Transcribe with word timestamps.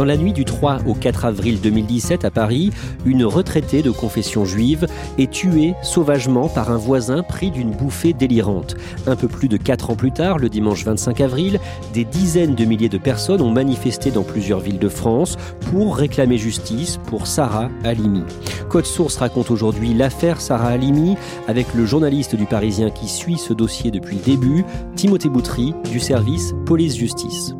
Dans 0.00 0.06
la 0.06 0.16
nuit 0.16 0.32
du 0.32 0.46
3 0.46 0.78
au 0.86 0.94
4 0.94 1.26
avril 1.26 1.60
2017 1.60 2.24
à 2.24 2.30
Paris, 2.30 2.70
une 3.04 3.22
retraitée 3.22 3.82
de 3.82 3.90
confession 3.90 4.46
juive 4.46 4.86
est 5.18 5.30
tuée 5.30 5.74
sauvagement 5.82 6.48
par 6.48 6.70
un 6.70 6.78
voisin 6.78 7.22
pris 7.22 7.50
d'une 7.50 7.70
bouffée 7.70 8.14
délirante. 8.14 8.76
Un 9.06 9.14
peu 9.14 9.28
plus 9.28 9.48
de 9.48 9.58
4 9.58 9.90
ans 9.90 9.96
plus 9.96 10.10
tard, 10.10 10.38
le 10.38 10.48
dimanche 10.48 10.86
25 10.86 11.20
avril, 11.20 11.60
des 11.92 12.06
dizaines 12.06 12.54
de 12.54 12.64
milliers 12.64 12.88
de 12.88 12.96
personnes 12.96 13.42
ont 13.42 13.50
manifesté 13.50 14.10
dans 14.10 14.22
plusieurs 14.22 14.60
villes 14.60 14.78
de 14.78 14.88
France 14.88 15.36
pour 15.70 15.98
réclamer 15.98 16.38
justice 16.38 16.98
pour 17.08 17.26
Sarah 17.26 17.68
Halimi. 17.84 18.22
Code 18.70 18.86
Source 18.86 19.18
raconte 19.18 19.50
aujourd'hui 19.50 19.92
l'affaire 19.92 20.40
Sarah 20.40 20.68
Halimi 20.68 21.18
avec 21.46 21.74
le 21.74 21.84
journaliste 21.84 22.36
du 22.36 22.46
Parisien 22.46 22.88
qui 22.88 23.06
suit 23.06 23.36
ce 23.36 23.52
dossier 23.52 23.90
depuis 23.90 24.16
le 24.16 24.22
début, 24.22 24.64
Timothée 24.96 25.28
Boutry 25.28 25.74
du 25.90 26.00
service 26.00 26.54
police-justice. 26.64 27.54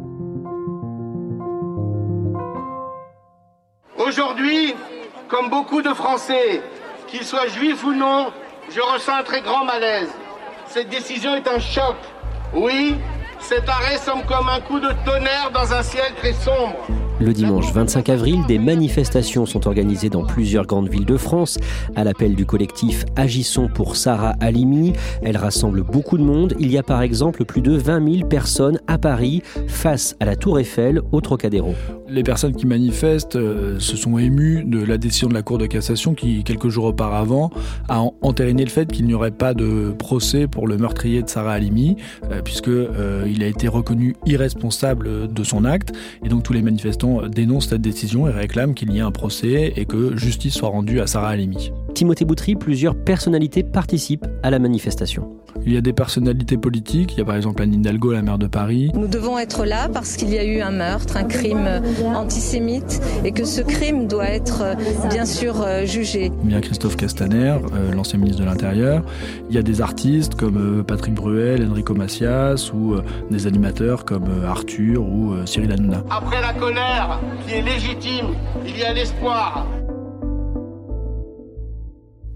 Aujourd'hui, 4.11 4.75
comme 5.29 5.51
beaucoup 5.51 5.83
de 5.83 5.91
Français, 5.91 6.61
qu'ils 7.07 7.23
soient 7.23 7.47
juifs 7.47 7.85
ou 7.85 7.93
non, 7.93 8.33
je 8.69 8.81
ressens 8.81 9.21
un 9.21 9.23
très 9.23 9.41
grand 9.41 9.65
malaise. 9.65 10.09
Cette 10.67 10.89
décision 10.89 11.37
est 11.37 11.47
un 11.47 11.61
choc. 11.61 11.95
Oui, 12.53 12.97
cet 13.39 13.69
arrêt 13.69 13.99
semble 13.99 14.25
comme 14.25 14.49
un 14.49 14.61
coup 14.63 14.81
de 14.81 14.89
tonnerre 15.05 15.53
dans 15.55 15.73
un 15.73 15.85
ciel 15.85 16.13
très 16.17 16.33
sombre. 16.33 16.75
Le 17.21 17.33
dimanche 17.33 17.73
25 17.73 18.09
avril, 18.09 18.41
des 18.49 18.59
manifestations 18.59 19.47
sont 19.47 19.69
organisées 19.69 20.09
dans 20.09 20.25
plusieurs 20.25 20.67
grandes 20.67 20.89
villes 20.89 21.07
de 21.07 21.17
France 21.17 21.59
à 21.95 22.03
l'appel 22.03 22.35
du 22.35 22.47
collectif 22.47 23.05
Agissons 23.15 23.69
pour 23.69 23.95
Sarah 23.95 24.35
Halimi. 24.41 24.93
Elle 25.23 25.37
rassemble 25.37 25.85
beaucoup 25.85 26.19
de 26.19 26.25
monde. 26.25 26.55
Il 26.59 26.73
y 26.73 26.79
a 26.79 26.83
par 26.83 27.03
exemple 27.03 27.45
plus 27.45 27.61
de 27.61 27.77
20 27.77 28.13
000 28.13 28.29
personnes 28.29 28.81
à 28.89 28.99
Paris 28.99 29.43
face 29.69 30.17
à 30.19 30.25
la 30.25 30.35
Tour 30.35 30.59
Eiffel 30.59 31.01
au 31.13 31.21
Trocadéro. 31.21 31.77
Les 32.11 32.25
personnes 32.25 32.57
qui 32.57 32.67
manifestent 32.67 33.37
euh, 33.37 33.79
se 33.79 33.97
sont 33.97 34.19
émues 34.19 34.65
de 34.65 34.83
la 34.83 34.99
décision 34.99 35.29
de 35.29 35.35
la 35.35 35.43
Cour 35.43 35.59
de 35.59 35.67
cassation 35.67 36.15
qui, 36.15 36.43
quelques 36.43 36.69
jours 36.69 36.87
auparavant, 36.87 37.51
a 37.89 38.03
entériné 38.21 38.65
le 38.65 38.71
fait 38.71 38.91
qu'il 38.91 39.07
n'y 39.07 39.15
aurait 39.15 39.31
pas 39.31 39.55
de 39.55 39.95
procès 39.97 40.49
pour 40.49 40.67
le 40.67 40.77
meurtrier 40.77 41.23
de 41.23 41.29
Sarah 41.29 41.53
Halimi, 41.53 41.97
euh, 42.33 42.43
puisqu'il 42.43 42.73
euh, 42.73 43.25
a 43.41 43.47
été 43.47 43.69
reconnu 43.69 44.17
irresponsable 44.27 45.33
de 45.33 45.45
son 45.45 45.65
acte. 45.65 45.93
Et 46.25 46.29
donc 46.29 46.43
tous 46.43 46.53
les 46.53 46.63
manifestants 46.63 47.29
dénonce 47.29 47.69
cette 47.69 47.83
décision 47.83 48.27
et 48.27 48.33
réclame 48.33 48.75
qu'il 48.75 48.91
y 48.93 48.99
ait 48.99 49.03
un 49.03 49.13
procès 49.13 49.73
et 49.77 49.85
que 49.85 50.17
justice 50.17 50.55
soit 50.55 50.71
rendue 50.71 51.01
à 51.01 51.07
Sarah 51.07 51.29
Halimi. 51.29 51.71
Timothée 51.95 52.25
Boutry, 52.25 52.55
plusieurs 52.55 52.95
personnalités 52.95 53.63
participent 53.63 54.27
à 54.43 54.51
la 54.51 54.59
manifestation. 54.59 55.29
Il 55.67 55.73
y 55.73 55.77
a 55.77 55.81
des 55.81 55.93
personnalités 55.93 56.57
politiques, 56.57 57.13
il 57.15 57.19
y 57.19 57.21
a 57.21 57.25
par 57.25 57.37
exemple 57.37 57.63
Anne 57.63 57.75
Hidalgo, 57.75 58.13
la 58.13 58.23
maire 58.23 58.39
de 58.39 58.47
Paris. 58.47 58.91
Nous 58.95 59.09
devons 59.09 59.39
être 59.39 59.65
là 59.65 59.89
parce 59.93 60.17
qu'il 60.17 60.31
y 60.31 60.39
a 60.39 60.45
eu 60.45 60.61
un 60.61 60.71
meurtre, 60.71 61.17
un 61.17 61.25
crime 61.25 61.83
antisémite 62.15 63.01
et 63.25 63.33
que 63.33 63.45
ce 63.45 63.61
crime 63.61 64.07
doit 64.07 64.29
être 64.29 64.77
bien 65.11 65.27
sûr 65.27 65.61
euh, 65.61 65.85
jugé. 65.85 66.33
Il 66.45 66.53
y 66.53 66.55
a 66.55 66.61
Christophe 66.61 66.97
Castaner, 66.97 67.57
euh, 67.75 67.93
l'ancien 67.93 68.19
ministre 68.19 68.43
de 68.43 68.47
l'Intérieur. 68.47 69.03
Il 69.49 69.55
y 69.55 69.59
a 69.59 69.63
des 69.63 69.81
artistes 69.81 70.35
comme 70.35 70.79
euh, 70.79 70.83
Patrick 70.83 71.15
Bruel, 71.15 71.67
Enrico 71.69 71.95
Macias 71.95 72.71
ou 72.73 72.97
des 73.31 73.47
animateurs 73.47 74.05
comme 74.05 74.45
Arthur 74.47 75.03
ou 75.03 75.35
Cyril 75.47 75.73
Hanouna. 75.73 76.05
Après 76.11 76.41
la 76.41 76.53
colère 76.53 77.21
qui 77.47 77.55
est 77.55 77.63
légitime, 77.63 78.27
il 78.67 78.79
y 78.79 78.85
a 78.85 78.93
l'espoir. 78.93 79.67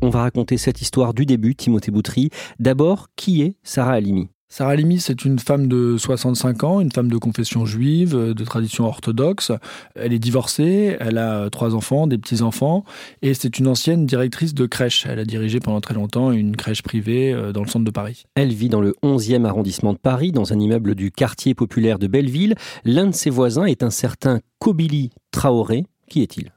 On 0.05 0.11
va 0.11 0.21
raconter 0.21 0.59
cette 0.59 0.83
histoire 0.83 1.15
du 1.15 1.25
début, 1.25 1.55
Timothée 1.55 1.91
Boutry. 1.91 2.29
D'abord, 2.59 3.09
qui 3.17 3.41
est 3.41 3.57
Sarah 3.63 3.93
Halimi? 3.93 4.29
Sarah 4.51 4.73
Halimi, 4.73 5.01
c'est 5.01 5.25
une 5.25 5.39
femme 5.39 5.67
de 5.67 5.97
65 5.97 6.63
ans, 6.63 6.83
une 6.83 6.93
femme 6.93 7.11
de 7.11 7.17
confession 7.17 7.65
juive, 7.65 8.15
de 8.15 8.45
tradition 8.45 8.85
orthodoxe. 8.85 9.51
Elle 9.95 10.13
est 10.13 10.19
divorcée, 10.19 10.99
elle 11.01 11.17
a 11.17 11.49
trois 11.49 11.75
enfants, 11.75 12.07
des 12.07 12.19
petits-enfants, 12.19 12.85
et 13.23 13.33
c'est 13.33 13.59
une 13.59 13.67
ancienne 13.67 14.05
directrice 14.05 14.53
de 14.53 14.67
crèche. 14.67 15.07
Elle 15.09 15.21
a 15.21 15.25
dirigé 15.25 15.59
pendant 15.59 15.81
très 15.81 15.95
longtemps 15.95 16.33
une 16.33 16.55
crèche 16.55 16.83
privée 16.83 17.33
euh, 17.33 17.53
dans 17.53 17.63
le 17.63 17.69
centre 17.69 17.87
de 17.87 17.91
Paris. 17.91 18.25
Elle 18.35 18.53
vit 18.53 18.69
dans 18.69 18.83
le 18.83 18.95
11e 19.03 19.47
arrondissement 19.47 19.95
de 19.95 19.99
Paris, 19.99 20.33
dans 20.33 20.53
un 20.53 20.61
immeuble 20.61 20.97
du 20.97 21.13
quartier 21.13 21.55
populaire 21.55 21.99
de 21.99 22.09
Belleville. 22.09 22.57
L'un 22.85 23.07
de 23.07 23.15
ses 23.15 23.31
voisins 23.31 23.65
est 23.65 23.83
un 23.83 23.89
certain 23.89 24.41
Kobili 24.59 25.13
Traoré. 25.31 25.87
Qui 26.11 26.21
est-il? 26.21 26.53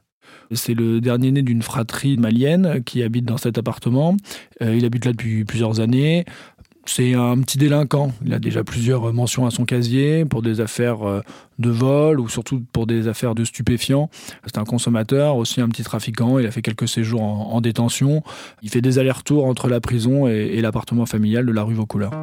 C'est 0.52 0.74
le 0.74 1.00
dernier 1.00 1.32
né 1.32 1.42
d'une 1.42 1.62
fratrie 1.62 2.16
malienne 2.16 2.82
qui 2.84 3.02
habite 3.02 3.24
dans 3.24 3.36
cet 3.36 3.58
appartement. 3.58 4.16
Euh, 4.62 4.74
il 4.74 4.84
habite 4.84 5.04
là 5.04 5.12
depuis 5.12 5.44
plusieurs 5.44 5.80
années. 5.80 6.24
C'est 6.88 7.12
un 7.12 7.38
petit 7.42 7.58
délinquant. 7.58 8.12
Il 8.24 8.32
a 8.32 8.38
déjà 8.38 8.64
plusieurs 8.64 9.12
mentions 9.12 9.44
à 9.44 9.50
son 9.50 9.66
casier 9.66 10.24
pour 10.24 10.40
des 10.40 10.62
affaires 10.62 11.06
euh, 11.06 11.20
de 11.58 11.68
vol 11.68 12.18
ou 12.18 12.30
surtout 12.30 12.62
pour 12.72 12.86
des 12.86 13.08
affaires 13.08 13.34
de 13.34 13.44
stupéfiants. 13.44 14.08
C'est 14.46 14.56
un 14.56 14.64
consommateur, 14.64 15.36
aussi 15.36 15.60
un 15.60 15.68
petit 15.68 15.82
trafiquant. 15.82 16.38
Il 16.38 16.46
a 16.46 16.50
fait 16.50 16.62
quelques 16.62 16.88
séjours 16.88 17.20
en, 17.20 17.60
détention. 17.60 18.22
Il 18.62 18.70
fait 18.70 18.80
des 18.80 18.98
allers-retours 18.98 19.44
entre 19.44 19.68
la 19.68 19.82
prison 19.82 20.26
et, 20.28 20.62
l'appartement 20.62 21.04
familial 21.04 21.44
de 21.44 21.52
la 21.52 21.62
rue 21.62 21.74
Vaucouleurs 21.74 22.14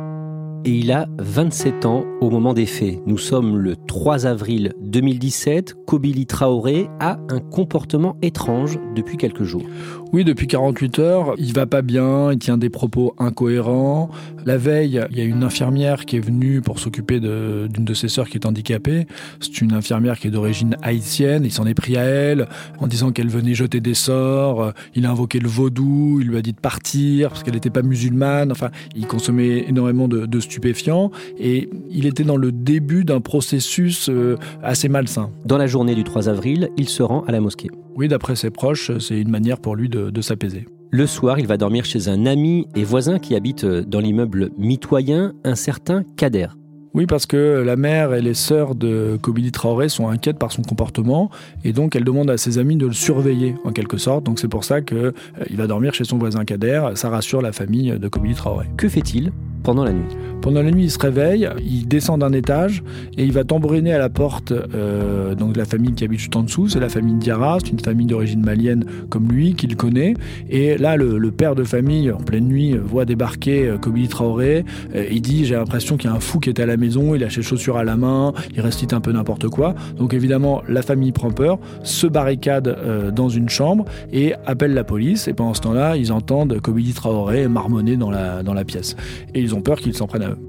et 0.66 0.72
il 0.72 0.92
a 0.92 1.08
27 1.20 1.86
ans 1.86 2.06
au 2.22 2.32
moment 2.32 2.56
des 2.56 2.66
faits. 2.66 3.00
Nous 3.06 3.20
sommes 3.20 3.58
le 3.58 3.76
3 3.76 4.26
avril 4.26 4.74
2017. 4.82 5.76
Kobili 5.86 6.26
Traoré 6.26 6.90
a 7.00 7.20
un 7.30 7.40
comportement 7.40 8.18
étrange 8.24 8.80
depuis 8.96 9.18
quelques 9.18 9.44
jours. 9.44 9.66
Oui, 10.14 10.24
depuis 10.24 10.48
48 10.48 11.00
heures, 11.00 11.34
il 11.38 11.54
va 11.54 11.66
pas 11.66 11.82
bien, 11.82 12.32
il 12.32 12.38
tient 12.38 12.58
des 12.58 12.70
propos 12.70 13.14
incohérents. 13.18 14.10
La 14.46 14.58
veille, 14.58 15.02
il 15.12 15.18
y 15.18 15.22
a 15.22 15.24
une 15.24 15.44
infirmière 15.44 16.06
qui 16.06 16.16
est 16.16 16.22
venue 16.22 16.62
pour 16.62 16.80
s'occuper 16.80 17.20
d'une 17.20 17.68
de, 17.68 17.94
ses 17.94 18.08
sœurs 18.08 18.30
qui 18.30 18.38
est 18.38 18.46
handicapée. 18.46 19.08
C'est 19.40 19.62
une 19.62 19.74
infirmière 19.74 20.18
qui 20.20 20.28
est 20.28 20.32
d'origine 20.32 20.78
haïtienne. 20.84 21.44
Il 21.44 21.52
s'en 21.52 21.66
est 21.66 21.74
pris 21.74 21.98
à 21.98 22.04
elle 22.04 22.48
en 22.80 22.88
disant 22.88 23.12
qu'elle 23.12 23.28
venait 23.28 23.54
jeter 23.54 23.82
des 23.82 23.94
sorts. 23.94 24.72
Il 24.94 25.06
a 25.06 25.12
invoqué 25.12 25.40
le 25.40 25.50
vaudou, 25.50 26.20
il 26.22 26.28
lui 26.28 26.38
a 26.38 26.42
dit 26.42 26.54
de 26.54 26.60
partir 26.60 27.30
parce 27.30 27.44
qu'elle 27.44 27.56
n'était 27.56 27.70
pas 27.70 27.82
musulmane. 27.82 28.52
Enfin, 28.52 28.70
il 28.96 29.08
consommait 29.08 29.66
énormément 29.68 30.08
de, 30.08 30.26
de 30.26 30.40
stupéfiants 30.40 31.12
et 31.38 31.70
il 31.90 32.06
était 32.06 32.24
dans 32.24 32.38
le 32.38 32.52
début 32.52 33.04
d'un 33.04 33.20
processus 33.22 34.10
euh, 34.10 34.38
assez 34.64 34.88
malsain. 34.88 35.32
Dans 35.46 35.58
la 35.58 35.68
journée 35.68 35.96
du 35.96 36.04
3 36.04 36.30
avril, 36.30 36.70
il 36.78 36.88
se 36.88 37.04
rend 37.04 37.24
à 37.28 37.32
la 37.32 37.42
mosquée. 37.42 37.70
Oui, 37.96 38.10
d'après 38.10 38.36
ses 38.36 38.50
proches, 38.50 38.92
c'est 39.00 39.20
une 39.20 39.30
manière 39.30 39.60
pour 39.60 39.78
lui 39.78 39.88
de, 39.88 40.22
s'apaiser. 40.22 40.66
Le 40.92 41.08
soir, 41.08 41.40
il 41.40 41.48
va 41.48 41.56
dormir 41.56 41.86
chez 41.86 42.10
un 42.10 42.26
ami 42.26 42.68
et 42.76 42.84
voisin 42.84 43.20
qui 43.20 43.36
habite 43.36 43.64
euh, 43.64 43.84
dans 43.84 44.00
l'immeuble 44.00 44.52
mitoyen, 44.58 45.34
un 45.44 45.56
certain 45.56 46.04
Kader. 46.18 46.48
Oui, 46.94 47.06
parce 47.06 47.26
que 47.26 47.64
la 47.66 47.76
mère 47.76 48.14
et 48.14 48.22
les 48.22 48.34
sœurs 48.34 48.76
de 48.76 49.18
Kobili 49.22 49.52
Traoré 49.52 49.90
sont 49.90 50.08
inquiètes 50.08 50.40
par 50.40 50.52
son 50.52 50.62
comportement 50.62 51.30
et 51.66 51.74
donc 51.74 51.96
elle 51.96 52.06
demande 52.06 52.30
à 52.30 52.38
ses 52.38 52.58
amis 52.58 52.78
de 52.78 52.86
le 52.86 52.94
surveiller 52.94 53.56
en 53.66 53.72
quelque 53.72 53.98
sorte. 53.98 54.26
Donc 54.26 54.40
c'est 54.40 54.48
pour 54.48 54.64
ça 54.64 54.82
qu'il 54.82 54.98
euh, 54.98 55.12
va 55.52 55.68
dormir 55.68 55.94
chez 55.94 56.04
son 56.04 56.18
voisin 56.18 56.46
Kader. 56.46 56.92
Ça 56.96 57.10
rassure 57.10 57.42
la 57.42 57.52
famille 57.52 57.98
de 57.98 58.08
Kobili 58.08 58.36
Traoré. 58.36 58.68
Que 58.78 58.88
fait-il? 58.88 59.32
Pendant 59.66 59.84
la 59.84 59.92
nuit. 59.92 60.16
Pendant 60.42 60.62
la 60.62 60.70
nuit, 60.70 60.84
il 60.84 60.92
se 60.92 61.00
réveille, 61.00 61.50
il 61.66 61.88
descend 61.88 62.20
d'un 62.20 62.32
étage 62.32 62.84
et 63.18 63.24
il 63.24 63.32
va 63.32 63.44
tambouriner 63.44 63.94
à 63.94 63.98
la 63.98 64.10
porte 64.10 64.52
euh, 64.52 65.34
donc 65.34 65.54
de 65.54 65.58
la 65.58 65.66
famille 65.66 65.94
qui 65.94 66.04
habite 66.04 66.20
juste 66.20 66.36
en 66.36 66.44
dessous. 66.44 66.70
C'est 66.70 66.80
la 66.80 66.88
famille 66.88 67.16
Diarra, 67.16 67.58
c'est 67.64 67.72
une 67.72 67.80
famille 67.80 68.06
d'origine 68.06 68.46
malienne 68.46 68.86
comme 69.10 69.28
lui, 69.32 69.56
qu'il 69.56 69.76
connaît. 69.76 70.14
Et 70.52 70.78
là, 70.78 70.98
le, 70.98 71.32
père 71.32 71.56
de 71.56 71.64
famille, 71.64 72.12
en 72.12 72.18
pleine 72.18 72.48
nuit, 72.48 72.78
voit 72.78 73.06
débarquer 73.06 73.68
euh, 73.68 73.78
Kobili 73.80 74.08
Traoré. 74.08 74.64
Euh, 74.94 75.08
il 75.12 75.24
dit 75.24 75.46
J'ai 75.46 75.56
l'impression 75.56 75.98
qu'il 75.98 76.12
y 76.12 76.14
a 76.14 76.16
un 76.16 76.20
fou 76.20 76.40
qui 76.40 76.50
est 76.50 76.60
à 76.60 76.68
la 76.68 76.78
maison, 76.78 77.16
il 77.16 77.24
a 77.24 77.32
ses 77.32 77.42
chaussures 77.42 77.78
à 77.78 77.84
la 77.84 77.98
main, 77.98 78.32
il 78.54 78.62
récite 78.62 78.94
un 78.94 79.02
peu 79.02 79.12
n'importe 79.12 79.48
quoi. 79.48 79.74
Donc 79.98 80.14
évidemment, 80.14 80.62
la 80.70 80.84
famille 80.84 81.12
prend 81.12 81.32
peur, 81.32 81.58
se 81.82 82.06
barricade 82.06 82.78
dans 83.16 83.30
une 83.30 83.50
chambre 83.50 83.86
et 84.14 84.36
appelle 84.46 84.76
la 84.76 84.84
police. 84.84 85.28
Et 85.28 85.34
pendant 85.34 85.56
ce 85.56 85.62
temps-là, 85.62 85.98
ils 85.98 86.12
entendent 86.12 86.60
Kobili 86.62 86.94
Traoré 86.94 87.48
marmonner 87.48 87.98
dans 87.98 88.12
la, 88.12 88.44
dans 88.44 88.54
la 88.54 88.64
pièce. 88.64 88.96
Et 89.34 89.40
ils 89.40 89.55
ont 89.56 89.62
peur 89.62 89.80
qu'ils 89.80 89.96
s'en 89.96 90.08
prennent 90.08 90.24
à 90.24 90.30
eux. 90.30 90.40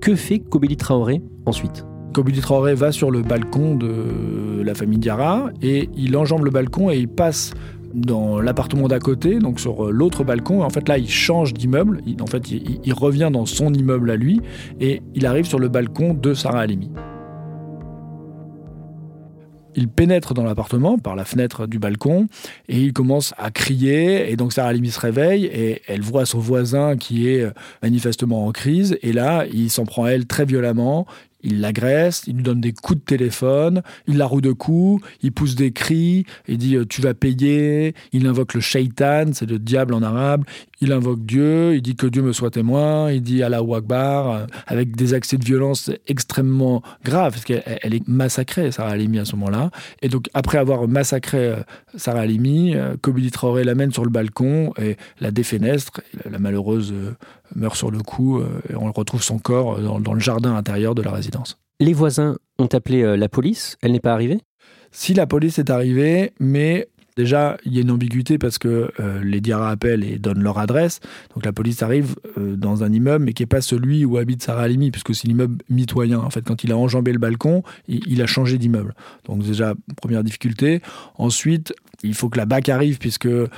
Que 0.00 0.14
fait 0.14 0.38
Kobili 0.38 0.76
Traoré 0.76 1.22
ensuite? 1.46 1.84
Kobili 2.12 2.40
Traoré 2.40 2.74
va 2.74 2.92
sur 2.92 3.10
le 3.10 3.22
balcon 3.22 3.74
de 3.74 4.62
la 4.62 4.74
famille 4.74 4.98
Diarra 4.98 5.50
et 5.62 5.88
il 5.96 6.16
enjambe 6.16 6.44
le 6.44 6.50
balcon 6.50 6.90
et 6.90 6.96
il 6.96 7.08
passe 7.08 7.52
dans 7.94 8.40
l'appartement 8.40 8.88
d'à 8.88 8.98
côté, 8.98 9.38
donc 9.38 9.58
sur 9.58 9.90
l'autre 9.90 10.22
balcon. 10.22 10.62
En 10.62 10.70
fait, 10.70 10.88
là, 10.88 10.98
il 10.98 11.08
change 11.08 11.54
d'immeuble. 11.54 12.02
En 12.20 12.26
fait, 12.26 12.50
il, 12.50 12.80
il, 12.84 12.92
revient 12.92 13.30
dans 13.32 13.46
son 13.46 13.72
immeuble 13.72 14.10
à 14.10 14.16
lui 14.16 14.40
et 14.80 15.02
il 15.14 15.26
arrive 15.26 15.46
sur 15.46 15.58
le 15.58 15.68
balcon 15.68 16.14
de 16.14 16.34
Sarah 16.34 16.60
Halimi. 16.60 16.90
Il 19.76 19.88
pénètre 19.88 20.34
dans 20.34 20.44
l'appartement 20.44 20.98
par 20.98 21.14
la 21.14 21.24
fenêtre 21.24 21.66
du 21.66 21.78
balcon 21.78 22.26
et 22.68 22.80
il 22.80 22.92
commence 22.92 23.34
à 23.38 23.50
crier. 23.50 24.30
Et 24.30 24.36
donc 24.36 24.52
Sarah 24.52 24.72
Limi 24.72 24.90
se 24.90 24.98
réveille 24.98 25.44
et 25.44 25.82
elle 25.86 26.00
voit 26.00 26.26
son 26.26 26.38
voisin 26.38 26.96
qui 26.96 27.28
est 27.28 27.46
manifestement 27.82 28.46
en 28.46 28.52
crise. 28.52 28.98
Et 29.02 29.12
là, 29.12 29.44
il 29.52 29.70
s'en 29.70 29.84
prend 29.84 30.04
à 30.04 30.10
elle 30.10 30.26
très 30.26 30.44
violemment. 30.44 31.06
Il 31.46 31.60
l'agresse, 31.60 32.24
il 32.26 32.36
lui 32.36 32.42
donne 32.42 32.60
des 32.60 32.72
coups 32.72 32.98
de 32.98 33.04
téléphone, 33.04 33.82
il 34.06 34.18
la 34.18 34.26
roue 34.26 34.40
de 34.42 34.52
coups, 34.52 35.02
il 35.22 35.32
pousse 35.32 35.54
des 35.54 35.72
cris, 35.72 36.26
il 36.48 36.58
dit 36.58 36.76
tu 36.88 37.00
vas 37.00 37.14
payer, 37.14 37.94
il 38.12 38.26
invoque 38.26 38.52
le 38.54 38.60
shaitan, 38.60 39.26
c'est 39.32 39.48
le 39.48 39.58
diable 39.58 39.94
en 39.94 40.02
arabe, 40.02 40.44
il 40.80 40.92
invoque 40.92 41.24
Dieu, 41.24 41.74
il 41.74 41.82
dit 41.82 41.96
que 41.96 42.06
Dieu 42.06 42.22
me 42.22 42.32
soit 42.32 42.50
témoin, 42.50 43.10
il 43.10 43.22
dit 43.22 43.42
Allah 43.42 43.60
Akbar, 43.60 44.46
avec 44.66 44.94
des 44.94 45.14
accès 45.14 45.38
de 45.38 45.44
violence 45.44 45.90
extrêmement 46.06 46.82
graves, 47.04 47.32
parce 47.32 47.44
qu'elle 47.44 47.94
est 47.94 48.06
massacrée, 48.08 48.70
Sarah 48.72 48.90
Halimi, 48.90 49.18
à 49.18 49.24
ce 49.24 49.36
moment-là. 49.36 49.70
Et 50.02 50.08
donc, 50.08 50.28
après 50.34 50.58
avoir 50.58 50.86
massacré 50.88 51.54
Sarah 51.96 52.20
Halimi, 52.20 52.74
Kobili 53.00 53.30
Traoré 53.30 53.64
l'amène 53.64 53.92
sur 53.92 54.04
le 54.04 54.10
balcon 54.10 54.72
et 54.80 54.96
la 55.20 55.30
défenestre. 55.30 56.00
La 56.30 56.38
malheureuse 56.38 56.92
meurt 57.54 57.76
sur 57.76 57.90
le 57.90 58.00
coup 58.00 58.40
et 58.40 58.74
on 58.74 58.90
retrouve 58.92 59.22
son 59.22 59.38
corps 59.38 59.78
dans, 59.78 60.14
le 60.14 60.20
jardin 60.20 60.56
intérieur 60.56 60.94
de 60.94 61.02
la 61.02 61.10
résidence. 61.10 61.58
Les 61.80 61.92
voisins 61.92 62.36
ont 62.58 62.68
appelé 62.72 63.16
la 63.16 63.28
police, 63.28 63.76
elle 63.82 63.92
n'est 63.92 64.00
pas 64.00 64.12
arrivée? 64.12 64.40
Si 64.90 65.14
la 65.14 65.26
police 65.26 65.58
est 65.58 65.70
arrivée, 65.70 66.32
mais 66.40 66.88
Déjà, 67.16 67.56
il 67.64 67.72
y 67.74 67.78
a 67.78 67.80
une 67.80 67.90
ambiguïté 67.90 68.36
parce 68.36 68.58
que 68.58 68.90
euh, 69.00 69.24
les 69.24 69.40
Diarra 69.40 69.70
appellent 69.70 70.04
et 70.04 70.18
donnent 70.18 70.42
leur 70.42 70.58
adresse. 70.58 71.00
Donc 71.34 71.46
la 71.46 71.52
police 71.52 71.82
arrive 71.82 72.14
euh, 72.36 72.56
dans 72.56 72.84
un 72.84 72.92
immeuble, 72.92 73.24
mais 73.24 73.32
qui 73.32 73.42
n'est 73.42 73.46
pas 73.46 73.62
celui 73.62 74.04
où 74.04 74.18
habite 74.18 74.42
Sarah 74.42 74.64
Halimi, 74.64 74.90
puisque 74.90 75.14
c'est 75.14 75.26
l'immeuble 75.26 75.64
mitoyen. 75.70 76.18
En 76.18 76.28
fait, 76.28 76.42
quand 76.42 76.62
il 76.62 76.72
a 76.72 76.76
enjambé 76.76 77.12
le 77.12 77.18
balcon, 77.18 77.62
il 77.88 78.20
a 78.20 78.26
changé 78.26 78.58
d'immeuble. 78.58 78.94
Donc 79.24 79.42
déjà, 79.42 79.74
première 79.96 80.22
difficulté. 80.22 80.82
Ensuite, 81.16 81.74
il 82.02 82.14
faut 82.14 82.28
que 82.28 82.38
la 82.38 82.46
BAC 82.46 82.68
arrive 82.68 82.98
puisque 82.98 83.26
euh, 83.26 83.48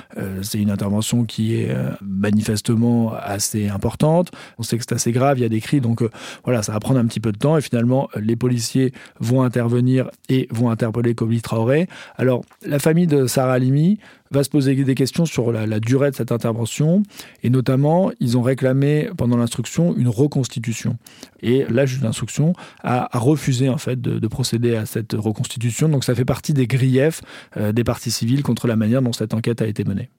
c'est 0.43 0.59
une 0.59 0.71
intervention 0.71 1.25
qui 1.25 1.57
est 1.57 1.71
euh, 1.71 1.91
manifestement 2.03 3.13
assez 3.15 3.69
importante. 3.69 4.31
On 4.59 4.63
sait 4.63 4.79
que 4.79 4.85
c'est 4.89 4.95
assez 4.95 5.13
grave, 5.13 5.39
il 5.39 5.43
y 5.43 5.45
a 5.45 5.49
des 5.49 5.61
cris, 5.61 5.81
donc 5.81 6.03
euh, 6.03 6.11
voilà, 6.45 6.63
ça 6.63 6.73
va 6.73 6.81
prendre 6.81 7.01
un 7.01 7.07
petit 7.07 7.21
peu 7.21 7.33
de 7.33 7.39
temps 7.39 7.57
et 7.57 7.61
finalement 7.61 8.09
les 8.17 8.37
policiers 8.37 8.93
vont 9.21 9.43
intervenir 9.43 10.11
et 10.29 10.49
vont 10.51 10.71
interpeller 10.71 11.15
Kobli 11.15 11.43
Traoré. 11.43 11.89
Alors 12.17 12.45
la 12.65 12.79
famille 12.79 13.07
de 13.07 13.27
Sarah 13.27 13.55
Halimi 13.55 13.99
va 14.31 14.45
se 14.45 14.51
poser 14.51 14.75
des 14.75 14.95
questions 14.95 15.25
sur 15.25 15.53
la, 15.53 15.81
durée 15.81 16.11
de 16.11 16.17
cette 16.17 16.33
intervention. 16.33 17.03
Et 17.43 17.51
notamment, 17.51 18.11
ils 18.21 18.37
ont 18.37 18.43
réclamé 18.43 19.11
pendant 19.17 19.37
l'instruction 19.37 19.95
une 19.97 20.09
reconstitution. 20.09 20.97
Et 21.41 21.65
la 21.69 21.87
juge 21.87 22.01
d'instruction 22.01 22.53
a, 22.83 23.09
refusé 23.19 23.69
en 23.69 23.79
fait 23.79 24.01
de, 24.01 24.29
procéder 24.29 24.77
à 24.77 24.87
cette 24.87 25.15
reconstitution. 25.15 25.89
Donc 25.89 26.05
ça 26.05 26.15
fait 26.15 26.25
partie 26.25 26.53
des 26.53 26.67
griefs 26.67 27.23
euh, 27.57 27.73
des 27.73 27.85
partis 27.85 28.11
civils 28.11 28.43
contre 28.43 28.67
la 28.67 28.77
manière 28.77 29.03
dont 29.03 29.13
cette 29.13 29.35
enquête 29.35 29.63
a 29.63 29.67
été 29.67 29.85
menée. 29.85 30.11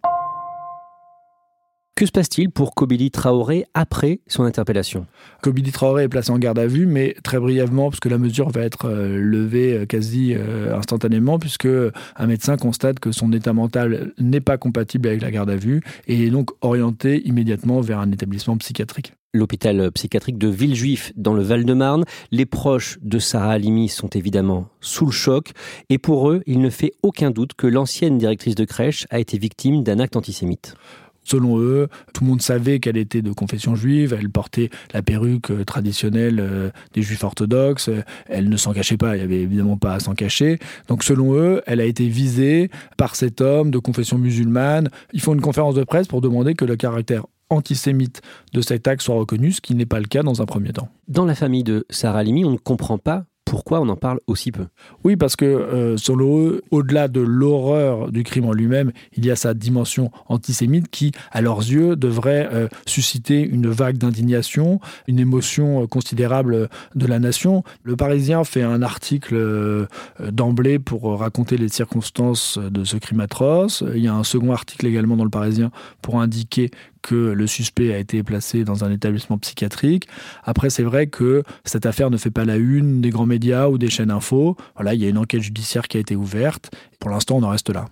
Que 2.00 2.06
se 2.06 2.14
passe-t-il 2.14 2.50
pour 2.50 2.76
Kobili 2.76 3.12
Traoré 3.12 3.66
après 3.74 4.22
son 4.26 4.44
interpellation? 4.44 5.06
Kobili 5.42 5.74
Traoré 5.74 6.04
est 6.04 6.08
placé 6.08 6.32
en 6.32 6.40
garde 6.40 6.58
à 6.58 6.66
vue, 6.66 6.86
mais 6.86 7.14
très 7.26 7.40
brièvement, 7.40 7.90
parce 7.90 8.00
que 8.00 8.08
la 8.08 8.18
mesure 8.18 8.48
va 8.52 8.62
être 8.62 8.86
euh, 8.86 9.20
levée 9.20 9.74
euh, 9.74 9.86
quasi 9.86 10.34
euh, 10.34 10.74
instantanément, 10.78 11.40
puisque 11.40 11.68
un 11.68 12.26
médecin 12.26 12.56
constate 12.56 13.02
que 13.02 13.12
son 13.12 13.34
état 13.34 13.52
mental 13.52 14.14
n'est 14.18 14.40
pas 14.40 14.58
compatible 14.58 15.10
avec 15.10 15.22
la 15.22 15.30
garde 15.30 15.50
à 15.50 15.58
vue 15.58 15.82
et 16.08 16.28
est 16.28 16.30
donc 16.30 16.52
orienté 16.62 17.22
immédiatement 17.28 17.82
vers 17.82 18.00
un 18.00 18.10
établissement 18.14 18.56
psychiatrique 18.56 19.12
l'hôpital 19.32 19.92
psychiatrique 19.92 20.40
de 20.40 20.48
Villejuif 20.48 21.12
dans 21.16 21.34
le 21.34 21.44
Val-de-Marne. 21.44 22.04
Les 22.32 22.48
proches 22.48 22.98
de 23.04 23.20
Sarah 23.20 23.52
Halimi 23.52 23.88
sont 23.88 24.08
évidemment 24.08 24.70
sous 24.82 25.06
le 25.06 25.12
choc 25.12 25.52
et 25.90 26.00
pour 26.00 26.32
eux, 26.32 26.42
il 26.48 26.62
ne 26.62 26.72
fait 26.72 26.94
aucun 27.04 27.30
doute 27.30 27.54
que 27.54 27.68
l'ancienne 27.68 28.18
directrice 28.18 28.56
de 28.56 28.66
crèche 28.66 29.06
a 29.12 29.20
été 29.20 29.38
victime 29.38 29.84
d'un 29.84 30.00
acte 30.00 30.16
antisémite. 30.16 30.74
Selon 31.30 31.60
eux, 31.60 31.90
tout 32.14 32.24
le 32.24 32.30
monde 32.30 32.42
savait 32.42 32.80
qu'elle 32.80 32.98
était 32.98 33.22
de 33.22 33.32
confession 33.32 33.76
juive, 33.76 34.18
elle 34.20 34.32
portait 34.32 34.72
la 34.94 35.04
perruque 35.04 35.52
euh, 35.52 35.64
traditionnelle 35.64 36.40
euh, 36.40 36.72
des 36.94 37.04
juifs 37.04 37.24
orthodoxes, 37.24 37.92
elle 38.28 38.50
ne 38.50 38.58
s'en 38.58 38.74
cachait 38.74 38.98
pas, 38.98 39.16
il 39.16 39.20
n'y 39.20 39.26
avait 39.26 39.42
évidemment 39.42 39.78
pas 39.78 39.94
à 39.94 40.00
s'en 40.00 40.16
cacher. 40.16 40.58
Donc 40.88 41.04
selon 41.04 41.36
eux, 41.36 41.62
elle 41.68 41.82
a 41.82 41.86
été 41.86 42.08
visée 42.08 42.72
par 42.98 43.16
cet 43.16 43.42
homme 43.42 43.70
de 43.70 43.78
confession 43.78 44.18
musulmane. 44.18 44.90
Ils 45.14 45.22
font 45.22 45.36
une 45.36 45.42
conférence 45.42 45.76
de 45.76 45.84
presse 45.84 46.08
pour 46.08 46.22
demander 46.22 46.56
que 46.56 46.66
le 46.66 46.76
caractère 46.76 47.26
antisémite 47.50 48.22
de 48.54 48.62
cet 48.62 48.88
acte 48.88 49.04
soit 49.04 49.16
reconnu, 49.16 49.52
ce 49.52 49.62
qui 49.62 49.76
n'est 49.76 49.86
pas 49.86 50.00
le 50.00 50.08
cas 50.08 50.24
dans 50.24 50.42
un 50.42 50.46
premier 50.46 50.72
temps. 50.72 50.90
Dans 51.08 51.26
la 51.26 51.36
famille 51.36 51.64
de 51.64 51.86
Sarah 51.90 52.24
Limi, 52.24 52.46
on 52.46 52.52
ne 52.52 52.58
comprend 52.58 52.98
pas 52.98 53.26
pourquoi 53.50 53.82
on 53.82 53.90
en 53.90 53.96
parle 53.96 54.20
aussi 54.28 54.52
peu 54.52 54.68
Oui, 55.04 55.16
parce 55.16 55.36
que 55.36 55.44
euh, 55.44 55.98
selon 55.98 56.40
eux, 56.40 56.62
au-delà 56.70 57.08
de 57.08 57.20
l'horreur 57.20 58.12
du 58.12 58.24
crime 58.24 58.46
en 58.46 58.54
lui-même, 58.54 58.92
il 59.18 59.26
y 59.26 59.32
a 59.32 59.36
sa 59.36 59.56
dimension 59.56 60.12
antisémite 60.28 60.88
qui, 60.90 61.14
à 61.32 61.42
leurs 61.42 61.62
yeux, 61.62 61.96
devrait 61.96 62.48
euh, 62.54 62.68
susciter 62.86 63.42
une 63.42 63.68
vague 63.68 63.98
d'indignation, 63.98 64.80
une 65.08 65.18
émotion 65.18 65.82
euh, 65.82 65.88
considérable 65.88 66.70
de 66.94 67.08
la 67.08 67.18
nation. 67.18 67.64
Le 67.82 67.96
Parisien 67.96 68.44
fait 68.44 68.62
un 68.62 68.84
article 68.84 69.88
d'emblée 70.32 70.78
pour 70.78 71.18
raconter 71.18 71.58
les 71.58 71.70
circonstances 71.70 72.60
de 72.60 72.84
ce 72.84 72.98
crime 72.98 73.20
atroce. 73.20 73.84
Il 73.96 74.04
y 74.04 74.08
a 74.08 74.14
un 74.14 74.24
second 74.24 74.52
article 74.52 74.86
également 74.86 75.18
dans 75.18 75.24
le 75.24 75.32
Parisien 75.32 75.72
pour 76.04 76.22
indiquer 76.22 76.70
que 77.02 77.16
le 77.16 77.48
suspect 77.48 77.94
a 77.94 77.98
été 77.98 78.24
placé 78.24 78.64
dans 78.64 78.84
un 78.84 78.92
établissement 78.92 79.38
psychiatrique. 79.38 80.08
Après, 80.44 80.70
c'est 80.70 80.84
vrai 80.84 81.08
que 81.08 81.44
cette 81.64 81.86
affaire 81.86 82.10
ne 82.10 82.18
fait 82.18 82.32
pas 82.32 82.46
la 82.46 82.58
une 82.58 83.02
des 83.02 83.10
grands 83.10 83.26
médias 83.26 83.68
ou 83.68 83.78
des 83.78 83.90
chaînes 83.90 84.12
info. 84.12 84.56
Voilà, 84.76 84.94
il 84.94 85.02
y 85.02 85.06
a 85.06 85.10
une 85.10 85.18
enquête 85.18 85.42
judiciaire 85.42 85.88
qui 85.88 85.98
a 85.98 86.00
été 86.00 86.16
ouverte. 86.16 86.72
Pour 87.00 87.10
l'instant, 87.10 87.38
on 87.38 87.44
en 87.44 87.50
reste 87.50 87.70
là. 87.70 87.86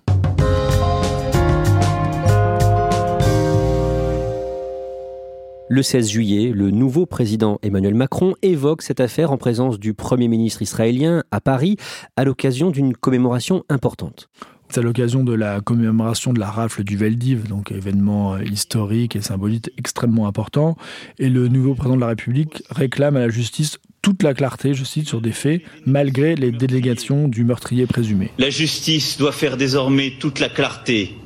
Le 5.70 5.82
16 5.82 6.08
juillet, 6.08 6.52
le 6.54 6.70
nouveau 6.70 7.04
président 7.04 7.58
Emmanuel 7.62 7.94
Macron 7.94 8.34
évoque 8.40 8.80
cette 8.80 9.00
affaire 9.00 9.32
en 9.32 9.36
présence 9.36 9.78
du 9.78 9.92
Premier 9.92 10.26
ministre 10.26 10.62
israélien 10.62 11.24
à 11.30 11.42
Paris 11.42 11.76
à 12.16 12.24
l'occasion 12.24 12.70
d'une 12.70 12.96
commémoration 12.96 13.64
importante. 13.68 14.30
C'est 14.70 14.80
à 14.80 14.82
l'occasion 14.82 15.24
de 15.24 15.32
la 15.32 15.60
commémoration 15.60 16.34
de 16.34 16.38
la 16.38 16.50
rafle 16.50 16.84
du 16.84 16.96
Veldiv, 16.96 17.48
donc 17.48 17.72
événement 17.72 18.34
euh, 18.34 18.42
historique 18.44 19.16
et 19.16 19.22
symbolique 19.22 19.70
extrêmement 19.78 20.26
important. 20.26 20.76
Et 21.18 21.30
le 21.30 21.48
nouveau 21.48 21.74
président 21.74 21.96
de 21.96 22.00
la 22.02 22.08
République 22.08 22.62
réclame 22.70 23.16
à 23.16 23.20
la 23.20 23.28
justice 23.30 23.78
toute 24.02 24.22
la 24.22 24.34
clarté, 24.34 24.74
je 24.74 24.84
cite, 24.84 25.08
sur 25.08 25.20
des 25.20 25.32
faits, 25.32 25.62
malgré 25.86 26.34
les 26.34 26.52
délégations 26.52 27.28
du 27.28 27.44
meurtrier 27.44 27.86
présumé. 27.86 28.30
La 28.38 28.50
justice 28.50 29.18
doit 29.18 29.32
faire 29.32 29.56
désormais 29.56 30.12
toute 30.20 30.38
la 30.38 30.48
clarté 30.48 31.16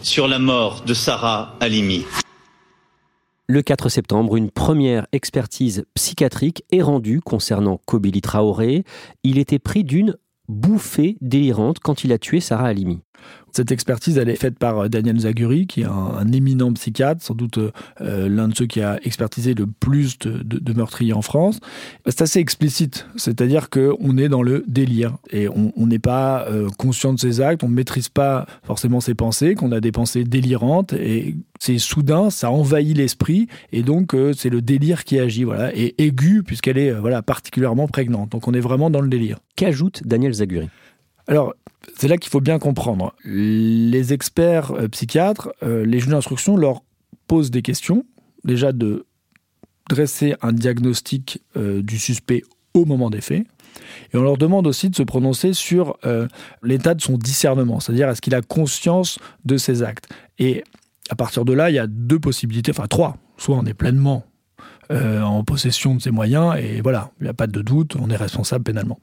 sur 0.00 0.26
la 0.26 0.38
mort 0.38 0.82
de 0.84 0.94
Sarah 0.94 1.56
Halimi. 1.60 2.04
Le 3.48 3.60
4 3.60 3.88
septembre, 3.88 4.36
une 4.36 4.50
première 4.50 5.06
expertise 5.12 5.84
psychiatrique 5.94 6.64
est 6.72 6.80
rendue 6.80 7.20
concernant 7.20 7.78
Kobili 7.84 8.22
Traoré. 8.22 8.84
Il 9.24 9.36
était 9.36 9.58
pris 9.58 9.84
d'une 9.84 10.16
bouffée 10.48 11.16
délirante 11.20 11.78
quand 11.80 12.04
il 12.04 12.12
a 12.12 12.18
tué 12.18 12.40
Sarah 12.40 12.68
Halimi. 12.68 13.02
Cette 13.52 13.70
expertise, 13.70 14.16
elle 14.16 14.30
est 14.30 14.36
faite 14.36 14.58
par 14.58 14.78
euh, 14.78 14.88
Daniel 14.88 15.20
Zaguri, 15.20 15.66
qui 15.66 15.82
est 15.82 15.86
un, 15.86 16.26
éminent 16.32 16.72
psychiatre, 16.72 17.22
sans 17.22 17.34
doute 17.34 17.58
euh, 17.58 18.28
l'un 18.28 18.48
de 18.48 18.54
ceux 18.54 18.66
qui 18.66 18.80
a 18.80 18.98
expertisé 19.04 19.54
le 19.54 19.66
plus 19.66 20.18
de, 20.18 20.72
meurtriers 20.72 21.12
en 21.12 21.20
France. 21.20 21.60
C'est 22.06 22.22
assez 22.22 22.38
explicite, 22.38 23.06
c'est-à-dire 23.16 23.68
qu'on 23.68 24.16
est 24.16 24.28
dans 24.28 24.42
le 24.42 24.64
délire 24.66 25.16
et 25.30 25.48
on 25.48 25.86
n'est 25.86 25.98
pas 25.98 26.46
euh, 26.48 26.68
conscient 26.78 27.12
de 27.12 27.18
ses 27.18 27.40
actes, 27.42 27.62
on 27.62 27.68
ne 27.68 27.74
maîtrise 27.74 28.08
pas 28.08 28.46
forcément 28.62 29.00
ses 29.00 29.14
pensées, 29.14 29.54
qu'on 29.54 29.72
a 29.72 29.80
des 29.80 29.92
pensées 29.92 30.24
délirantes 30.24 30.94
et 30.94 31.36
c'est 31.58 31.78
soudain, 31.78 32.30
ça 32.30 32.50
envahit 32.50 32.96
l'esprit 32.96 33.48
et 33.72 33.82
donc 33.82 34.16
c'est 34.34 34.50
le 34.50 34.62
délire 34.62 35.04
qui 35.04 35.18
agit, 35.18 35.44
voilà, 35.44 35.76
et 35.76 35.94
aigu 35.98 36.42
puisqu'elle 36.42 36.78
est 36.78 36.92
voilà 36.92 37.20
particulièrement 37.20 37.86
prégnante. 37.86 38.30
Donc 38.30 38.48
on 38.48 38.54
est 38.54 38.60
vraiment 38.60 38.88
dans 38.88 39.02
le 39.02 39.08
délire. 39.08 39.38
Qu'ajoute 39.56 40.02
Daniel 40.06 40.32
Zaguri? 40.32 40.68
Alors, 41.28 41.54
c'est 41.96 42.08
là 42.08 42.16
qu'il 42.16 42.30
faut 42.30 42.40
bien 42.40 42.58
comprendre. 42.58 43.14
Les 43.24 44.12
experts 44.12 44.72
euh, 44.72 44.88
psychiatres, 44.88 45.52
euh, 45.62 45.84
les 45.84 45.98
juges 45.98 46.10
d'instruction 46.10 46.56
leur 46.56 46.82
posent 47.26 47.50
des 47.50 47.62
questions, 47.62 48.04
déjà 48.44 48.72
de 48.72 49.06
dresser 49.88 50.34
un 50.42 50.52
diagnostic 50.52 51.42
euh, 51.56 51.82
du 51.82 51.98
suspect 51.98 52.42
au 52.74 52.84
moment 52.84 53.10
des 53.10 53.20
faits, 53.20 53.46
et 54.12 54.16
on 54.16 54.22
leur 54.22 54.36
demande 54.36 54.66
aussi 54.66 54.90
de 54.90 54.96
se 54.96 55.02
prononcer 55.02 55.54
sur 55.54 55.98
l'état 56.62 56.94
de 56.94 57.00
son 57.00 57.16
discernement, 57.16 57.80
c'est-à-dire 57.80 58.08
est-ce 58.08 58.20
qu'il 58.20 58.34
a 58.34 58.42
conscience 58.42 59.18
de 59.44 59.56
ses 59.56 59.82
actes. 59.82 60.08
Et 60.38 60.62
à 61.08 61.14
partir 61.14 61.44
de 61.44 61.52
là, 61.52 61.70
il 61.70 61.74
y 61.74 61.78
a 61.78 61.86
deux 61.86 62.18
possibilités, 62.18 62.70
enfin 62.70 62.86
trois. 62.86 63.16
Soit 63.38 63.56
on 63.56 63.64
est 63.64 63.74
pleinement 63.74 64.24
en 64.90 65.42
possession 65.42 65.94
de 65.94 66.02
ses 66.02 66.10
moyens, 66.10 66.54
et 66.58 66.82
voilà, 66.82 67.12
il 67.20 67.24
n'y 67.24 67.30
a 67.30 67.34
pas 67.34 67.46
de 67.46 67.62
doute, 67.62 67.96
on 67.98 68.10
est 68.10 68.16
responsable 68.16 68.62
pénalement. 68.62 69.00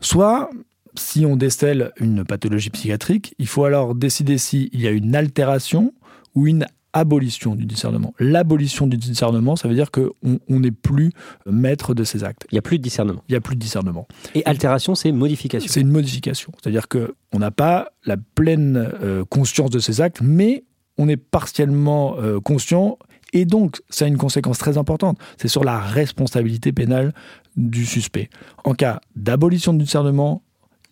Soit 0.00 0.50
si 0.96 1.26
on 1.26 1.36
décèle 1.36 1.92
une 1.98 2.24
pathologie 2.24 2.70
psychiatrique, 2.70 3.34
il 3.38 3.46
faut 3.46 3.64
alors 3.64 3.94
décider 3.94 4.38
s'il 4.38 4.80
y 4.80 4.86
a 4.86 4.90
une 4.90 5.14
altération 5.14 5.92
ou 6.34 6.46
une 6.46 6.66
abolition 6.94 7.56
du 7.56 7.66
discernement. 7.66 8.14
L'abolition 8.18 8.86
du 8.86 8.96
discernement, 8.96 9.56
ça 9.56 9.68
veut 9.68 9.74
dire 9.74 9.90
qu'on 9.90 10.38
n'est 10.48 10.70
plus 10.70 11.10
maître 11.44 11.92
de 11.92 12.04
ses 12.04 12.22
actes. 12.24 12.46
Il 12.50 12.54
n'y 12.54 12.58
a 12.58 12.62
plus 12.62 12.78
de 12.78 12.84
discernement. 12.84 13.22
Il 13.28 13.32
n'y 13.32 13.36
a 13.36 13.40
plus 13.40 13.56
de 13.56 13.60
discernement. 13.60 14.06
Et 14.34 14.44
altération, 14.46 14.94
c'est 14.94 15.10
modification. 15.12 15.68
C'est 15.70 15.80
une 15.80 15.90
modification. 15.90 16.52
C'est-à-dire 16.62 16.88
qu'on 16.88 17.38
n'a 17.38 17.50
pas 17.50 17.90
la 18.04 18.16
pleine 18.16 18.92
euh, 19.02 19.24
conscience 19.24 19.70
de 19.70 19.80
ses 19.80 20.00
actes, 20.00 20.20
mais 20.22 20.64
on 20.96 21.08
est 21.08 21.16
partiellement 21.16 22.16
euh, 22.18 22.38
conscient. 22.40 22.98
Et 23.32 23.44
donc, 23.44 23.82
ça 23.90 24.04
a 24.04 24.08
une 24.08 24.16
conséquence 24.16 24.58
très 24.58 24.78
importante. 24.78 25.18
C'est 25.36 25.48
sur 25.48 25.64
la 25.64 25.80
responsabilité 25.80 26.72
pénale 26.72 27.12
du 27.56 27.84
suspect. 27.84 28.30
En 28.64 28.74
cas 28.74 29.00
d'abolition 29.16 29.72
du 29.72 29.84
discernement, 29.84 30.42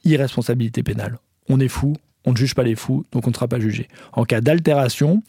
irresponsabilité 0.04 0.82
pénale. 0.82 1.18
On 1.48 1.60
est 1.60 1.68
fou, 1.68 1.94
on 2.24 2.32
ne 2.32 2.36
juge 2.36 2.54
pas 2.54 2.62
les 2.62 2.74
fous, 2.74 3.04
donc 3.12 3.26
on 3.26 3.30
ne 3.30 3.34
sera 3.34 3.48
pas 3.48 3.60
jugé. 3.60 3.88
En 4.12 4.24
cas 4.24 4.40
d'altération, 4.40 5.22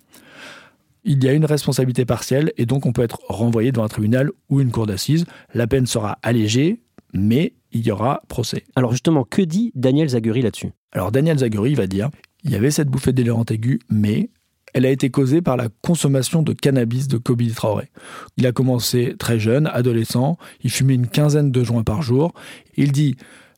il 1.04 1.24
y 1.24 1.28
a 1.28 1.34
une 1.34 1.46
responsabilité 1.46 2.06
partielle 2.06 2.54
et 2.58 2.66
donc 2.66 2.86
on 2.86 2.94
peut 2.94 3.04
être 3.04 3.20
renvoyé 3.28 3.72
devant 3.72 3.84
un 3.84 3.90
tribunal 3.90 4.32
ou 4.50 4.62
une 4.62 4.72
cour 4.72 4.88
d'assises. 4.88 5.26
La 5.54 5.68
peine 5.68 5.86
sera 5.86 6.18
allégée, 6.22 6.80
mais 7.14 7.54
il 7.72 7.86
y 7.86 7.92
aura 7.92 8.22
procès. 8.28 8.64
Alors 8.76 8.92
justement, 8.92 9.24
que 9.24 9.42
dit 9.42 9.72
Daniel 9.76 10.10
Zaguri 10.10 10.42
là-dessus? 10.42 10.72
Alors 10.92 11.12
Daniel 11.12 11.40
Zaguri 11.40 11.76
va 11.76 11.88
dire, 11.88 12.10
il 12.44 12.52
y 12.52 12.56
avait 12.56 12.72
cette 12.72 12.90
bouffée 12.90 13.14
délirante 13.14 13.52
aiguë, 13.52 13.80
mais 13.90 14.30
elle 14.74 14.86
a 14.86 14.90
été 14.90 15.10
causée 15.10 15.42
par 15.42 15.56
la 15.56 15.68
consommation 15.82 16.42
de 16.42 16.54
cannabis 16.54 17.08
de 17.08 17.18
Kobe 17.18 17.44
Traoré. 17.54 17.90
Il 18.38 18.48
a 18.48 18.52
commencé 18.52 19.16
très 19.20 19.40
jeune, 19.40 19.68
adolescent, 19.68 20.38
il 20.64 20.72
fumait 20.72 20.96
une 20.96 21.08
quinzaine 21.08 21.52
de 21.52 21.64
joints 21.64 21.84
par 21.84 22.02
jour. 22.02 22.34
Il 22.76 22.92
dit, 22.92 23.16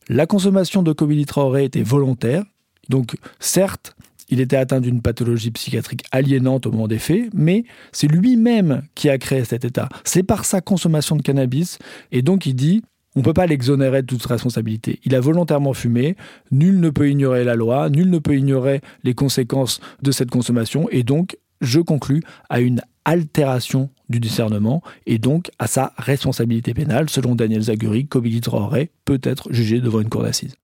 la 0.08 0.26
consommation 0.26 0.82
de 0.82 0.92
Kobe 0.92 1.24
Traoré 1.26 1.64
était 1.64 1.82
volontaire, 1.82 2.44
donc 2.88 3.16
certes, 3.40 3.96
il 4.28 4.40
était 4.40 4.56
atteint 4.56 4.80
d'une 4.80 5.02
pathologie 5.02 5.50
psychiatrique 5.50 6.04
aliénante 6.10 6.66
au 6.66 6.72
moment 6.72 6.88
des 6.88 6.98
faits, 6.98 7.30
mais 7.32 7.64
c'est 7.92 8.08
lui-même 8.08 8.82
qui 8.94 9.08
a 9.08 9.18
créé 9.18 9.44
cet 9.44 9.64
état. 9.64 9.88
C'est 10.04 10.22
par 10.22 10.44
sa 10.44 10.60
consommation 10.60 11.16
de 11.16 11.22
cannabis, 11.22 11.78
et 12.12 12.22
donc 12.22 12.46
il 12.46 12.54
dit 12.54 12.82
on 13.14 13.20
ne 13.20 13.24
peut 13.24 13.32
pas 13.32 13.46
l'exonérer 13.46 14.02
de 14.02 14.06
toute 14.06 14.24
responsabilité. 14.26 15.00
Il 15.04 15.14
a 15.14 15.20
volontairement 15.20 15.72
fumé, 15.72 16.16
nul 16.50 16.78
ne 16.80 16.90
peut 16.90 17.08
ignorer 17.08 17.44
la 17.44 17.54
loi, 17.54 17.88
nul 17.88 18.10
ne 18.10 18.18
peut 18.18 18.36
ignorer 18.36 18.82
les 19.04 19.14
conséquences 19.14 19.80
de 20.02 20.12
cette 20.12 20.30
consommation, 20.30 20.86
et 20.90 21.02
donc 21.02 21.38
je 21.60 21.80
conclus 21.80 22.22
à 22.48 22.60
une 22.60 22.82
altération 23.04 23.90
du 24.08 24.20
discernement 24.20 24.82
et 25.06 25.18
donc 25.18 25.50
à 25.58 25.66
sa 25.66 25.92
responsabilité 25.96 26.74
pénale. 26.74 27.08
Selon 27.08 27.34
Daniel 27.34 27.62
Zaguri, 27.62 28.06
Kobili 28.06 28.40
Traoré 28.40 28.90
peut 29.04 29.20
être 29.22 29.52
jugé 29.52 29.80
devant 29.80 30.00
une 30.00 30.08
cour 30.08 30.22
d'assises. 30.22 30.54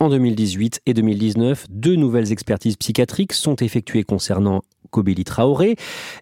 En 0.00 0.08
2018 0.08 0.82
et 0.86 0.94
2019, 0.94 1.66
deux 1.70 1.96
nouvelles 1.96 2.32
expertises 2.32 2.76
psychiatriques 2.76 3.32
sont 3.32 3.56
effectuées 3.56 4.04
concernant 4.04 4.62
Kobili 4.90 5.24
Traoré 5.24 5.76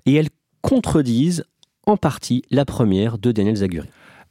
et 0.07 0.15
elles 0.15 0.29
contredisent 0.61 1.45
en 1.87 1.97
partie 1.97 2.43
la 2.51 2.65
première 2.65 3.19
de 3.19 3.33
Daniel 3.33 3.57
Zaguri. 3.57 3.89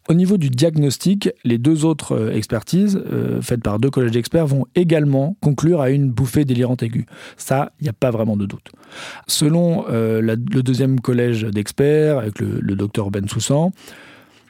Au 0.09 0.13
niveau 0.13 0.37
du 0.37 0.49
diagnostic, 0.49 1.29
les 1.43 1.57
deux 1.57 1.85
autres 1.85 2.13
euh, 2.13 2.33
expertises, 2.33 3.01
euh, 3.11 3.41
faites 3.41 3.61
par 3.61 3.79
deux 3.79 3.89
collèges 3.89 4.11
d'experts, 4.11 4.47
vont 4.47 4.65
également 4.73 5.37
conclure 5.41 5.79
à 5.79 5.91
une 5.91 6.09
bouffée 6.09 6.43
délirante 6.43 6.81
aiguë. 6.81 7.05
Ça, 7.37 7.71
il 7.79 7.83
n'y 7.83 7.89
a 7.89 7.93
pas 7.93 8.09
vraiment 8.09 8.35
de 8.35 8.45
doute. 8.45 8.71
Selon 9.27 9.85
euh, 9.89 10.21
le 10.21 10.63
deuxième 10.63 10.99
collège 10.99 11.43
d'experts, 11.43 12.17
avec 12.17 12.39
le, 12.39 12.75
docteur 12.75 13.11
Ben 13.11 13.27
Soussan, 13.27 13.71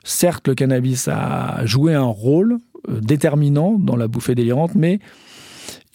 certes, 0.03 0.48
le 0.48 0.55
cannabis 0.55 1.10
a 1.10 1.65
joué 1.65 1.93
un 1.93 2.03
rôle 2.03 2.58
déterminant 2.88 3.77
dans 3.77 3.96
la 3.96 4.08
bouffée 4.08 4.36
délirante, 4.36 4.74
mais 4.74 5.00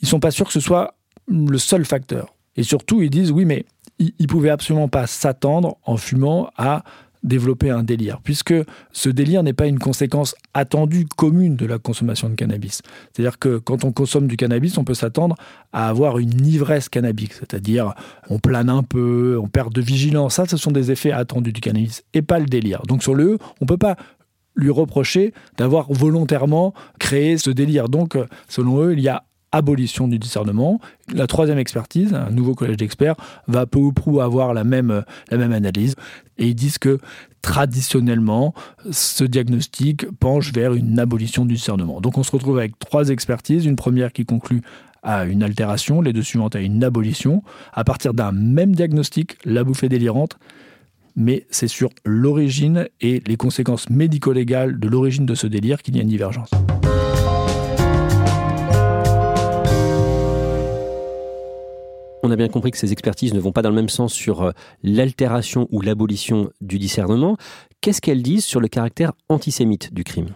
ils 0.00 0.04
ne 0.04 0.08
sont 0.08 0.20
pas 0.20 0.30
sûrs 0.30 0.46
que 0.46 0.52
ce 0.52 0.60
soit 0.60 0.94
le 1.26 1.58
seul 1.58 1.84
facteur. 1.84 2.34
Et 2.56 2.62
surtout, 2.62 3.02
ils 3.02 3.10
disent, 3.10 3.30
oui, 3.30 3.44
mais 3.44 3.64
ils 3.98 4.12
ne 4.20 4.26
pouvaient 4.26 4.50
absolument 4.50 4.88
pas 4.88 5.06
s'attendre 5.06 5.78
en 5.84 5.96
fumant 5.96 6.50
à 6.56 6.84
développer 7.26 7.70
un 7.70 7.82
délire, 7.82 8.20
puisque 8.22 8.54
ce 8.92 9.08
délire 9.08 9.42
n'est 9.42 9.52
pas 9.52 9.66
une 9.66 9.78
conséquence 9.78 10.34
attendue 10.54 11.06
commune 11.16 11.56
de 11.56 11.66
la 11.66 11.78
consommation 11.78 12.30
de 12.30 12.34
cannabis. 12.34 12.82
C'est-à-dire 13.12 13.38
que 13.38 13.58
quand 13.58 13.84
on 13.84 13.92
consomme 13.92 14.28
du 14.28 14.36
cannabis, 14.36 14.78
on 14.78 14.84
peut 14.84 14.94
s'attendre 14.94 15.36
à 15.72 15.88
avoir 15.88 16.18
une 16.18 16.46
ivresse 16.46 16.88
cannabique, 16.88 17.34
c'est-à-dire 17.34 17.94
on 18.30 18.38
plane 18.38 18.70
un 18.70 18.82
peu, 18.82 19.38
on 19.42 19.48
perd 19.48 19.74
de 19.74 19.80
vigilance. 19.80 20.34
Ça, 20.36 20.46
ce 20.46 20.56
sont 20.56 20.70
des 20.70 20.90
effets 20.90 21.12
attendus 21.12 21.52
du 21.52 21.60
cannabis, 21.60 22.04
et 22.14 22.22
pas 22.22 22.38
le 22.38 22.46
délire. 22.46 22.82
Donc 22.82 23.02
sur 23.02 23.14
le 23.14 23.34
E, 23.34 23.38
on 23.60 23.64
ne 23.64 23.68
peut 23.68 23.76
pas 23.76 23.96
lui 24.54 24.70
reprocher 24.70 25.34
d'avoir 25.58 25.92
volontairement 25.92 26.72
créé 26.98 27.36
ce 27.36 27.50
délire. 27.50 27.88
Donc, 27.88 28.16
selon 28.48 28.82
eux, 28.82 28.94
il 28.94 29.00
y 29.00 29.08
a 29.08 29.24
abolition 29.56 30.08
du 30.08 30.18
discernement. 30.18 30.80
La 31.12 31.26
troisième 31.26 31.58
expertise, 31.58 32.14
un 32.14 32.30
nouveau 32.30 32.54
collège 32.54 32.76
d'experts, 32.76 33.16
va 33.48 33.66
peu 33.66 33.78
ou 33.78 33.92
prou 33.92 34.20
avoir 34.20 34.54
la 34.54 34.64
même, 34.64 35.02
la 35.30 35.36
même 35.36 35.52
analyse. 35.52 35.94
Et 36.38 36.48
ils 36.48 36.54
disent 36.54 36.78
que 36.78 36.98
traditionnellement, 37.42 38.54
ce 38.90 39.24
diagnostic 39.24 40.10
penche 40.18 40.52
vers 40.52 40.74
une 40.74 40.98
abolition 40.98 41.44
du 41.44 41.54
discernement. 41.54 42.00
Donc 42.00 42.18
on 42.18 42.22
se 42.22 42.32
retrouve 42.32 42.58
avec 42.58 42.78
trois 42.78 43.08
expertises. 43.08 43.64
Une 43.66 43.76
première 43.76 44.12
qui 44.12 44.24
conclut 44.24 44.62
à 45.02 45.24
une 45.24 45.42
altération, 45.42 46.00
les 46.00 46.12
deux 46.12 46.22
suivantes 46.22 46.56
à 46.56 46.60
une 46.60 46.82
abolition. 46.82 47.42
À 47.72 47.84
partir 47.84 48.14
d'un 48.14 48.32
même 48.32 48.74
diagnostic, 48.74 49.38
la 49.44 49.62
bouffée 49.62 49.88
délirante, 49.88 50.38
mais 51.14 51.46
c'est 51.50 51.68
sur 51.68 51.90
l'origine 52.04 52.88
et 53.00 53.22
les 53.26 53.36
conséquences 53.36 53.88
médico-légales 53.88 54.78
de 54.78 54.88
l'origine 54.88 55.24
de 55.24 55.34
ce 55.34 55.46
délire 55.46 55.82
qu'il 55.82 55.96
y 55.96 56.00
a 56.00 56.02
une 56.02 56.08
divergence. 56.08 56.50
On 62.26 62.30
a 62.32 62.36
bien 62.36 62.48
compris 62.48 62.72
que 62.72 62.78
ces 62.78 62.90
expertises 62.90 63.34
ne 63.34 63.38
vont 63.38 63.52
pas 63.52 63.62
dans 63.62 63.68
le 63.68 63.76
même 63.76 63.88
sens 63.88 64.12
sur 64.12 64.42
euh, 64.42 64.50
l'altération 64.82 65.68
ou 65.70 65.80
l'abolition 65.80 66.50
du 66.60 66.80
discernement. 66.80 67.36
Qu'est-ce 67.80 68.00
qu'elles 68.00 68.24
disent 68.24 68.44
sur 68.44 68.58
le 68.58 68.66
caractère 68.66 69.12
antisémite 69.28 69.94
du 69.94 70.02
crime? 70.02 70.30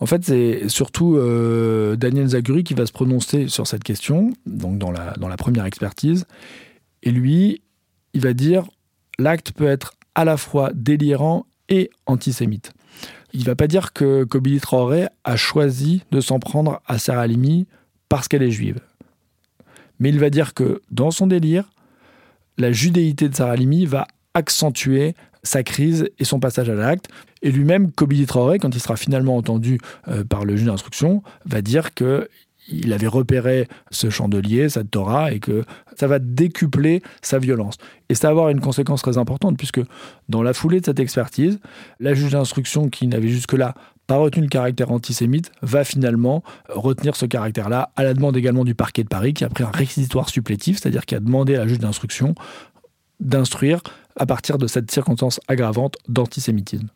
En 0.00 0.04
fait, 0.04 0.22
c'est 0.22 0.68
surtout 0.68 1.16
euh, 1.16 1.96
Daniel 1.96 2.26
Zaguri 2.26 2.62
qui 2.62 2.74
va 2.74 2.84
se 2.84 2.92
prononcer 2.92 3.48
sur 3.48 3.66
cette 3.66 3.84
question, 3.84 4.34
donc 4.44 4.76
dans 4.76 4.90
la, 4.90 5.36
première 5.38 5.64
expertise. 5.64 6.26
Et 7.02 7.10
lui, 7.10 7.62
il 8.12 8.20
va 8.20 8.34
dire 8.34 8.66
l'acte 9.18 9.52
peut 9.52 9.66
être 9.66 9.94
à 10.14 10.26
la 10.26 10.36
fois 10.36 10.72
délirant 10.74 11.46
et 11.70 11.88
antisémite. 12.04 12.74
Il 13.32 13.44
va 13.44 13.54
pas 13.54 13.66
dire 13.66 13.94
que 13.94 14.24
Kobili 14.24 14.60
Traoré 14.60 15.06
a 15.24 15.36
choisi 15.36 16.02
de 16.10 16.20
s'en 16.20 16.38
prendre 16.38 16.82
à 16.86 16.98
Sarah 16.98 17.22
Halimi 17.22 17.66
parce 18.10 18.28
qu'elle 18.28 18.42
est 18.42 18.50
juive. 18.50 18.80
Mais 20.00 20.08
il 20.08 20.18
va 20.18 20.30
dire 20.30 20.54
que 20.54 20.82
dans 20.90 21.10
son 21.10 21.26
délire, 21.26 21.70
la 22.58 22.72
judéité 22.72 23.28
de 23.28 23.34
Sarah 23.34 23.56
Limi 23.56 23.86
va 23.86 24.08
accentuer 24.34 25.14
sa 25.42 25.62
crise 25.62 26.08
et 26.18 26.24
son 26.24 26.40
passage 26.40 26.68
à 26.68 26.74
l'acte. 26.74 27.08
Et 27.42 27.50
lui-même, 27.50 27.90
Kobili 27.92 28.26
Traoré, 28.26 28.58
quand 28.58 28.74
il 28.74 28.80
sera 28.80 28.96
finalement 28.96 29.36
entendu 29.36 29.78
euh, 30.08 30.24
par 30.24 30.44
le 30.44 30.56
juge 30.56 30.66
d'instruction, 30.66 31.22
va 31.46 31.62
dire 31.62 31.94
que 31.94 32.28
il 32.68 32.92
avait 32.92 33.06
repéré 33.06 33.66
ce 33.90 34.10
chandelier, 34.10 34.68
cette 34.68 34.90
Torah, 34.90 35.32
et 35.32 35.40
que 35.40 35.64
ça 35.96 36.06
va 36.06 36.18
décupler 36.18 37.02
sa 37.20 37.38
violence. 37.38 37.76
Et 38.08 38.14
ça 38.14 38.28
va 38.28 38.30
avoir 38.30 38.48
une 38.50 38.60
conséquence 38.60 39.02
très 39.02 39.18
importante, 39.18 39.56
puisque 39.56 39.80
dans 40.28 40.42
la 40.42 40.52
foulée 40.52 40.80
de 40.80 40.84
cette 40.84 41.00
expertise, 41.00 41.58
la 41.98 42.14
juge 42.14 42.32
d'instruction 42.32 42.88
qui 42.88 43.08
n'avait 43.08 43.28
jusque-là 43.28 43.74
pas 44.10 44.16
retenu 44.16 44.42
le 44.42 44.48
caractère 44.48 44.90
antisémite, 44.90 45.52
va 45.62 45.84
finalement 45.84 46.42
retenir 46.68 47.14
ce 47.14 47.26
caractère-là, 47.26 47.92
à 47.94 48.02
la 48.02 48.12
demande 48.12 48.36
également 48.36 48.64
du 48.64 48.74
parquet 48.74 49.04
de 49.04 49.08
Paris, 49.08 49.34
qui 49.34 49.44
a 49.44 49.48
pris 49.48 49.62
un 49.62 49.70
réquisitoire 49.70 50.28
supplétif, 50.28 50.80
c'est-à-dire 50.80 51.06
qui 51.06 51.14
a 51.14 51.20
demandé 51.20 51.54
à 51.54 51.58
la 51.58 51.68
juge 51.68 51.78
d'instruction 51.78 52.34
d'instruire 53.20 53.80
à 54.16 54.26
partir 54.26 54.58
de 54.58 54.66
cette 54.66 54.90
circonstance 54.90 55.38
aggravante 55.46 55.96
d'antisémitisme. 56.08 56.88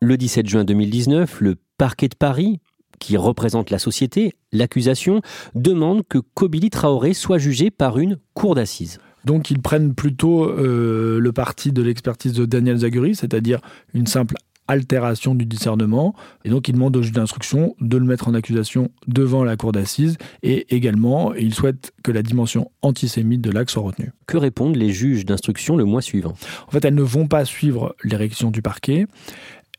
Le 0.00 0.16
17 0.16 0.48
juin 0.48 0.64
2019, 0.64 1.40
le 1.40 1.54
parquet 1.78 2.08
de 2.08 2.16
Paris, 2.16 2.58
qui 2.98 3.16
représente 3.16 3.70
la 3.70 3.78
société, 3.78 4.34
l'accusation, 4.50 5.22
demande 5.54 6.02
que 6.08 6.18
Kobili 6.18 6.68
Traoré 6.68 7.14
soit 7.14 7.38
jugé 7.38 7.70
par 7.70 8.00
une 8.00 8.18
cour 8.34 8.56
d'assises. 8.56 8.98
Donc 9.24 9.52
ils 9.52 9.62
prennent 9.62 9.94
plutôt 9.94 10.46
euh, 10.46 11.20
le 11.20 11.32
parti 11.32 11.70
de 11.70 11.80
l'expertise 11.80 12.32
de 12.32 12.44
Daniel 12.44 12.78
Zaguri, 12.78 13.14
c'est-à-dire 13.14 13.60
une 13.94 14.08
simple 14.08 14.34
altération 14.68 15.34
du 15.34 15.46
discernement. 15.46 16.14
Et 16.44 16.50
donc, 16.50 16.68
il 16.68 16.72
demande 16.72 16.96
au 16.96 17.02
juge 17.02 17.12
d'instruction 17.12 17.74
de 17.80 17.96
le 17.96 18.04
mettre 18.04 18.28
en 18.28 18.34
accusation 18.34 18.90
devant 19.06 19.44
la 19.44 19.56
cour 19.56 19.72
d'assises. 19.72 20.16
Et 20.42 20.74
également, 20.74 21.34
il 21.34 21.54
souhaite 21.54 21.92
que 22.02 22.12
la 22.12 22.22
dimension 22.22 22.70
antisémite 22.82 23.40
de 23.40 23.50
l'acte 23.50 23.70
soit 23.70 23.82
retenue. 23.82 24.12
Que 24.26 24.36
répondent 24.36 24.76
les 24.76 24.90
juges 24.90 25.24
d'instruction 25.24 25.76
le 25.76 25.84
mois 25.84 26.02
suivant? 26.02 26.34
En 26.68 26.70
fait, 26.70 26.84
elles 26.84 26.94
ne 26.94 27.02
vont 27.02 27.26
pas 27.26 27.44
suivre 27.44 27.94
l'érection 28.04 28.50
du 28.50 28.62
parquet. 28.62 29.06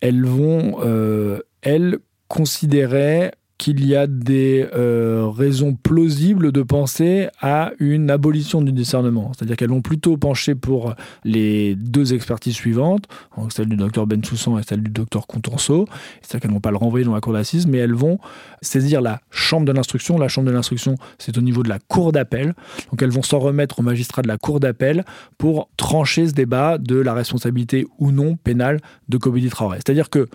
Elles 0.01 0.25
vont, 0.25 0.77
euh, 0.83 1.39
elles, 1.61 1.99
considérer 2.27 3.31
qu'il 3.63 3.85
y 3.85 3.95
a 3.95 4.07
des 4.07 4.67
euh, 4.75 5.29
raisons 5.33 5.73
plausibles 5.73 6.51
de 6.51 6.63
penser 6.63 7.29
à 7.39 7.71
une 7.79 8.09
abolition 8.09 8.61
du 8.61 8.73
discernement. 8.73 9.31
C'est-à-dire 9.33 9.55
qu'elles 9.55 9.69
vont 9.69 9.81
plutôt 9.81 10.17
pencher 10.17 10.53
pour 10.53 10.95
les 11.23 11.75
deux 11.75 12.13
expertises 12.13 12.55
suivantes, 12.55 13.05
celle 13.51 13.69
du 13.69 13.77
docteur 13.77 14.05
Bensoussan 14.05 14.59
et 14.59 14.63
celle 14.63 14.83
du 14.83 14.91
docteur 14.91 15.27
Contenso. 15.27 15.87
C'est-à-dire 16.19 16.41
qu'elles 16.41 16.51
ne 16.51 16.55
vont 16.55 16.59
pas 16.59 16.71
le 16.71 16.77
renvoyer 16.77 17.05
dans 17.05 17.13
la 17.13 17.21
cour 17.21 17.31
d'assises, 17.31 17.65
mais 17.65 17.77
elles 17.77 17.93
vont 17.93 18.19
saisir 18.61 18.99
la 18.99 19.21
chambre 19.31 19.65
de 19.65 19.71
l'instruction. 19.71 20.17
La 20.17 20.27
chambre 20.27 20.47
de 20.47 20.53
l'instruction, 20.53 20.95
c'est 21.17 21.37
au 21.37 21.41
niveau 21.41 21.63
de 21.63 21.69
la 21.69 21.79
cour 21.79 22.11
d'appel. 22.11 22.55
Donc 22.91 23.01
elles 23.01 23.11
vont 23.11 23.23
s'en 23.23 23.39
remettre 23.39 23.79
au 23.79 23.81
magistrat 23.81 24.23
de 24.23 24.27
la 24.27 24.37
cour 24.37 24.59
d'appel 24.59 25.05
pour 25.37 25.69
trancher 25.77 26.27
ce 26.27 26.33
débat 26.33 26.77
de 26.77 26.97
la 26.97 27.13
responsabilité 27.13 27.87
ou 27.97 28.11
non 28.11 28.35
pénale 28.35 28.81
de 29.07 29.15
Kobili 29.15 29.49
Traoré. 29.49 29.77
C'est-à-dire 29.77 30.09
que, 30.09 30.27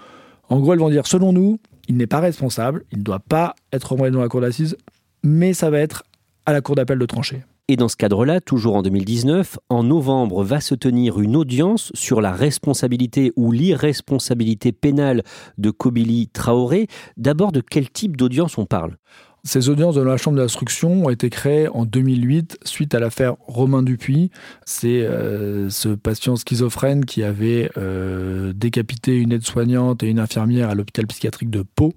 en 0.48 0.60
gros, 0.60 0.72
elles 0.72 0.78
vont 0.78 0.88
dire, 0.88 1.06
selon 1.06 1.34
nous, 1.34 1.60
il 1.88 1.96
n'est 1.96 2.06
pas 2.06 2.20
responsable, 2.20 2.84
il 2.92 2.98
ne 2.98 3.02
doit 3.02 3.18
pas 3.18 3.54
être 3.72 3.92
envoyé 3.92 4.12
dans 4.12 4.20
la 4.20 4.28
cour 4.28 4.40
d'assises, 4.40 4.76
mais 5.24 5.54
ça 5.54 5.70
va 5.70 5.80
être 5.80 6.04
à 6.46 6.52
la 6.52 6.60
cour 6.60 6.74
d'appel 6.76 6.98
de 6.98 7.06
trancher. 7.06 7.42
Et 7.70 7.76
dans 7.76 7.88
ce 7.88 7.96
cadre-là, 7.96 8.40
toujours 8.40 8.76
en 8.76 8.82
2019, 8.82 9.58
en 9.68 9.82
novembre 9.82 10.42
va 10.42 10.58
se 10.58 10.74
tenir 10.74 11.20
une 11.20 11.36
audience 11.36 11.90
sur 11.94 12.22
la 12.22 12.32
responsabilité 12.32 13.30
ou 13.36 13.52
l'irresponsabilité 13.52 14.72
pénale 14.72 15.22
de 15.58 15.70
Kobili 15.70 16.28
Traoré. 16.28 16.86
D'abord, 17.18 17.52
de 17.52 17.60
quel 17.60 17.90
type 17.90 18.16
d'audience 18.16 18.56
on 18.56 18.64
parle? 18.64 18.96
Ces 19.44 19.68
audiences 19.68 19.94
de 19.94 20.02
la 20.02 20.16
Chambre 20.16 20.36
d'instruction 20.36 21.04
ont 21.04 21.10
été 21.10 21.30
créées 21.30 21.68
en 21.68 21.84
2008 21.84 22.58
suite 22.64 22.94
à 22.94 22.98
l'affaire 22.98 23.36
Romain 23.46 23.82
Dupuis. 23.82 24.30
C'est 24.64 25.02
euh, 25.02 25.70
ce 25.70 25.90
patient 25.90 26.36
schizophrène 26.36 27.04
qui 27.04 27.22
avait 27.22 27.70
euh, 27.76 28.52
décapité 28.52 29.16
une 29.16 29.32
aide-soignante 29.32 30.02
et 30.02 30.08
une 30.08 30.18
infirmière 30.18 30.70
à 30.70 30.74
l'hôpital 30.74 31.06
psychiatrique 31.06 31.50
de 31.50 31.62
Pau. 31.62 31.94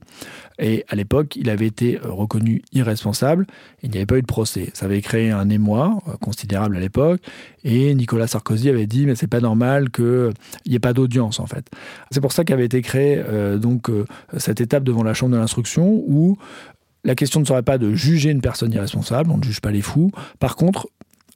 Et 0.60 0.86
à 0.89 0.95
l'époque, 0.95 1.36
il 1.36 1.50
avait 1.50 1.65
été 1.65 2.00
reconnu 2.03 2.62
irresponsable. 2.71 3.48
Il 3.81 3.89
n'y 3.89 3.98
avait 3.98 4.05
pas 4.05 4.17
eu 4.19 4.21
de 4.21 4.27
procès. 4.27 4.69
Ça 4.74 4.86
avait 4.86 5.01
créé 5.01 5.31
un 5.31 5.50
émoi 5.50 5.98
euh, 6.07 6.12
considérable 6.17 6.77
à 6.77 6.79
l'époque. 6.79 7.21
Et 7.63 7.95
Nicolas 7.95 8.27
Sarkozy 8.27 8.69
avait 8.69 8.88
dit 8.88 9.07
mais 9.07 9.15
c'est 9.15 9.27
pas 9.27 9.39
normal 9.39 9.89
qu'il 9.89 10.31
n'y 10.67 10.75
ait 10.75 10.79
pas 10.79 10.93
d'audience 10.93 11.39
en 11.39 11.48
fait. 11.48 11.65
C'est 12.12 12.21
pour 12.21 12.31
ça 12.31 12.43
qu'avait 12.43 12.65
été 12.65 12.81
créée 12.81 13.21
donc 13.57 13.91
cette 14.38 14.62
étape 14.62 14.83
devant 14.83 15.03
la 15.03 15.13
Chambre 15.13 15.33
de 15.33 15.38
l'instruction 15.38 16.03
où 16.07 16.38
la 17.03 17.15
question 17.15 17.39
ne 17.39 17.46
serait 17.46 17.63
pas 17.63 17.77
de 17.77 17.93
juger 17.93 18.29
une 18.29 18.41
personne 18.41 18.72
irresponsable, 18.74 19.31
on 19.31 19.38
ne 19.38 19.43
juge 19.43 19.62
pas 19.62 19.72
les 19.72 19.81
fous. 19.81 20.12
Par 20.39 20.55
contre, 20.55 20.88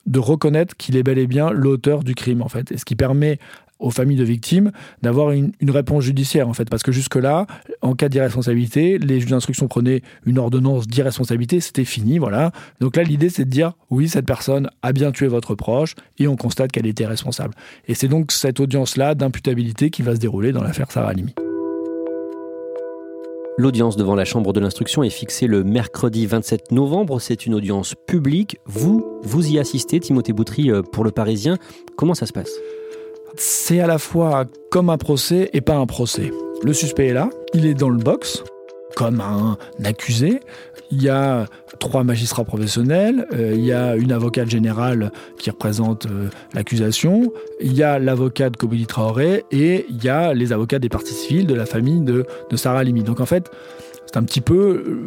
de 0.05 0.19
reconnaître 0.19 0.75
qu'il 0.77 0.97
est 0.97 1.03
bel 1.03 1.17
et 1.17 1.27
bien 1.27 1.49
l'auteur 1.49 2.03
du 2.03 2.13
crime, 2.13 2.41
en 2.41 2.49
fait. 2.49 2.71
Et 2.71 2.77
ce 2.77 2.85
qui 2.85 2.95
permet 2.95 3.39
aux 3.79 3.91
familles 3.91 4.17
de 4.17 4.23
victimes 4.23 4.71
d'avoir 5.01 5.31
une, 5.31 5.51
réponse 5.67 6.05
judiciaire 6.05 6.47
en 6.47 6.53
fait 6.53 6.69
parce 6.69 6.83
que 6.83 6.91
jusque 6.91 7.15
là 7.15 7.45
en 7.81 7.93
cas 7.93 8.07
d'irresponsabilité 8.07 8.97
les 8.97 9.19
juges 9.19 9.31
d'instruction 9.31 9.67
prenaient 9.67 10.01
une 10.25 10.37
ordonnance 10.37 10.87
d'irresponsabilité 10.87 11.59
c'était 11.59 11.83
fini 11.83 12.17
voilà 12.17 12.51
donc 12.79 12.95
là 12.95 13.03
l'idée 13.03 13.29
c'est 13.29 13.43
de 13.43 13.49
dire 13.49 13.73
oui 13.89 14.07
cette 14.07 14.25
personne 14.25 14.69
a 14.81 14.93
bien 14.93 15.11
tué 15.11 15.27
votre 15.27 15.55
proche 15.55 15.95
et 16.17 16.27
on 16.27 16.37
constate 16.37 16.71
qu'elle 16.71 16.85
était 16.85 17.05
responsable 17.05 17.53
et 17.87 17.95
c'est 17.95 18.07
donc 18.07 18.31
cette 18.31 18.61
audience 18.61 18.95
là 18.95 19.15
d'imputabilité 19.15 19.89
qui 19.89 20.01
va 20.01 20.15
se 20.15 20.19
dérouler 20.19 20.53
dans 20.53 20.63
l'affaire 20.63 20.89
Sarah 20.91 21.09
Halimi 21.09 21.35
L'audience 23.57 23.95
devant 23.95 24.15
la 24.15 24.25
Chambre 24.25 24.51
de 24.51 24.59
l'instruction 24.59 25.01
est 25.01 25.09
fixée 25.09 25.47
le 25.47 25.63
mercredi 25.63 26.25
27 26.25 26.73
novembre. 26.73 27.21
C'est 27.21 27.45
une 27.45 27.53
audience 27.53 27.95
publique. 28.05 28.59
Vous, 28.65 29.19
vous 29.23 29.47
y 29.49 29.59
assistez, 29.59 30.01
Timothée 30.01 30.33
Boutry, 30.33 30.69
euh, 30.69 30.81
pour 30.81 31.05
le 31.05 31.11
Parisien. 31.11 31.57
Comment 31.95 32.15
ça 32.15 32.25
se 32.25 32.33
passe? 32.33 32.51
C'est 33.37 33.79
à 33.79 33.87
la 33.87 33.97
fois 33.97 34.43
comme 34.71 34.89
un 34.89 34.97
procès 34.97 35.49
et 35.53 35.61
pas 35.61 35.75
un 35.75 35.85
procès. 35.85 36.31
Le 36.63 36.73
suspect 36.73 37.07
est 37.07 37.13
là, 37.13 37.29
il 37.53 37.65
est 37.65 37.73
dans 37.73 37.89
le 37.89 37.97
box, 37.97 38.43
comme 38.95 39.21
un 39.21 39.57
accusé. 39.83 40.39
Il 40.91 41.01
y 41.01 41.09
a 41.09 41.45
trois 41.79 42.03
magistrats 42.03 42.45
professionnels, 42.45 43.27
euh, 43.33 43.53
il 43.55 43.65
y 43.65 43.73
a 43.73 43.95
une 43.95 44.11
avocate 44.11 44.49
générale 44.49 45.11
qui 45.37 45.49
représente 45.49 46.05
euh, 46.05 46.29
l'accusation, 46.53 47.31
il 47.59 47.73
y 47.73 47.83
a 47.83 47.99
l'avocat 47.99 48.49
de 48.49 48.57
Kobili 48.57 48.85
Traoré 48.85 49.45
et 49.51 49.85
il 49.89 50.03
y 50.03 50.09
a 50.09 50.33
les 50.33 50.53
avocats 50.53 50.79
des 50.79 50.89
parties 50.89 51.13
civiles 51.13 51.47
de 51.47 51.55
la 51.55 51.65
famille 51.65 52.01
de, 52.01 52.25
de 52.49 52.55
Sarah 52.55 52.83
Limi. 52.83 53.03
Donc 53.03 53.19
en 53.19 53.25
fait, 53.25 53.51
c'est 54.05 54.17
un 54.17 54.23
petit 54.23 54.41
peu 54.41 54.55
euh, 54.55 55.03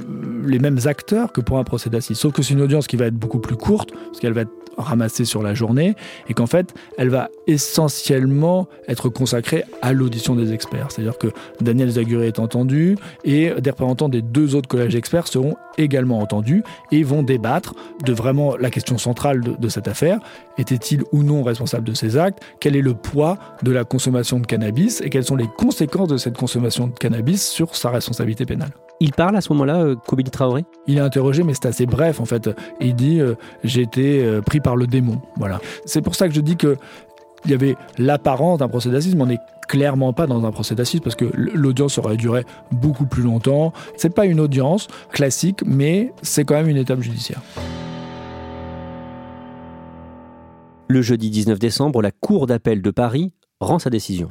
les 0.47 0.59
mêmes 0.59 0.79
acteurs 0.85 1.33
que 1.33 1.41
pour 1.41 1.59
un 1.59 1.65
procès 1.65 1.91
d'assises. 1.91 2.19
Sauf 2.19 2.33
que 2.33 2.43
c'est 2.43 2.55
une 2.55 2.61
audience 2.61 2.87
qui 2.87 2.97
va 2.97 3.07
être 3.07 3.17
beaucoup 3.17 3.39
plus 3.39 3.57
courte, 3.57 3.91
parce 3.93 4.21
qu'elle 4.21 4.33
va 4.33 4.43
être 4.43 4.53
ramassée 4.79 5.25
sur 5.25 5.43
la 5.43 5.55
journée, 5.55 5.95
et 6.29 6.35
qu'en 6.35 6.47
fait, 6.47 6.75
elle 6.97 7.11
va 7.11 7.29
essentiellement 7.47 8.69
être 8.87 9.09
consacrée 9.09 9.65
à 9.83 9.93
l'audition 9.93 10.35
des 10.35 10.53
experts. 10.53 10.89
C'est-à-dire 10.91 11.19
que 11.19 11.29
Daniel 11.61 11.91
Zaguré 11.91 12.29
est 12.29 12.39
entendu, 12.39 12.97
et 13.25 13.53
des 13.61 13.71
représentants 13.71 14.09
des 14.09 14.23
deux 14.23 14.55
autres 14.55 14.69
collèges 14.69 14.95
d'experts 14.95 15.29
seront 15.29 15.57
également 15.77 16.21
entendus, 16.21 16.63
et 16.93 17.03
vont 17.03 17.23
débattre 17.23 17.75
de 18.05 18.13
vraiment 18.13 18.57
la 18.57 18.71
question 18.71 18.99
centrale 18.99 19.41
de, 19.41 19.57
de 19.59 19.69
cette 19.69 19.89
affaire. 19.89 20.21
Était-il 20.57 21.03
ou 21.13 21.23
non 21.23 21.43
responsable 21.43 21.85
de 21.85 21.95
ces 21.95 22.17
actes? 22.17 22.39
Quel 22.61 22.77
est 22.77 22.83
le 22.83 22.95
poids 22.95 23.39
de 23.63 23.73
la 23.73 23.85
consommation 23.85 24.41
de 24.41 24.47
cannabis? 24.47 25.01
Et 25.03 25.11
quelles 25.11 25.25
sont 25.25 25.37
les 25.37 25.49
conséquences 25.57 26.09
de 26.09 26.17
cette 26.17 26.37
consommation 26.37 26.87
de 26.87 26.95
cannabis 26.95 27.49
sur 27.49 27.77
sa 27.77 27.91
responsabilité 27.91 28.47
pénale? 28.47 28.73
Il 29.01 29.13
parle 29.13 29.37
à 29.37 29.41
ce 29.41 29.53
moment-là, 29.53 29.81
euh, 29.81 29.97
Kobili 29.97 30.31
Traoré? 30.31 30.65
Il 30.87 30.99
est 30.99 31.01
interrogé, 31.01 31.43
mais 31.43 31.55
c'est 31.55 31.67
assez 31.67 31.87
bref 31.87 32.21
en 32.21 32.25
fait. 32.25 32.51
Il 32.81 32.95
dit 32.95 33.21
euh, 33.21 33.35
J'ai 33.65 33.83
été 33.83 34.25
euh, 34.25 34.41
pris 34.41 34.61
par 34.61 34.77
le 34.77 34.87
démon. 34.87 35.21
Voilà. 35.37 35.61
C'est 35.85 36.03
pour 36.03 36.15
ça 36.15 36.29
que 36.29 36.35
je 36.35 36.41
dis 36.41 36.57
que 36.57 36.77
il 37.45 37.53
y 37.53 37.55
avait 37.55 37.77
l'apparence 37.99 38.59
d'un 38.59 38.69
procès 38.69 38.91
d'assises, 38.91 39.15
mais 39.15 39.23
on 39.23 39.27
n'est 39.27 39.39
clairement 39.69 40.13
pas 40.13 40.27
dans 40.27 40.45
un 40.45 40.51
procès 40.51 40.75
d'assises 40.75 41.01
parce 41.01 41.15
que 41.15 41.27
l'audience 41.35 41.97
aurait 41.99 42.17
duré 42.17 42.45
beaucoup 42.73 43.07
plus 43.07 43.23
longtemps. 43.23 43.73
C'est 43.97 44.13
pas 44.13 44.27
une 44.27 44.41
audience 44.41 44.89
classique, 45.13 45.61
mais 45.65 46.13
c'est 46.23 46.45
quand 46.45 46.55
même 46.55 46.69
une 46.69 46.77
étape 46.77 47.01
judiciaire. 47.01 47.41
Le 50.89 51.01
jeudi 51.03 51.31
19 51.31 51.61
décembre, 51.61 52.03
la 52.03 52.11
Cour 52.11 52.47
d'appel 52.47 52.83
de 52.83 52.91
Paris 52.91 53.33
rend 53.61 53.79
sa 53.79 53.91
décision 53.91 54.31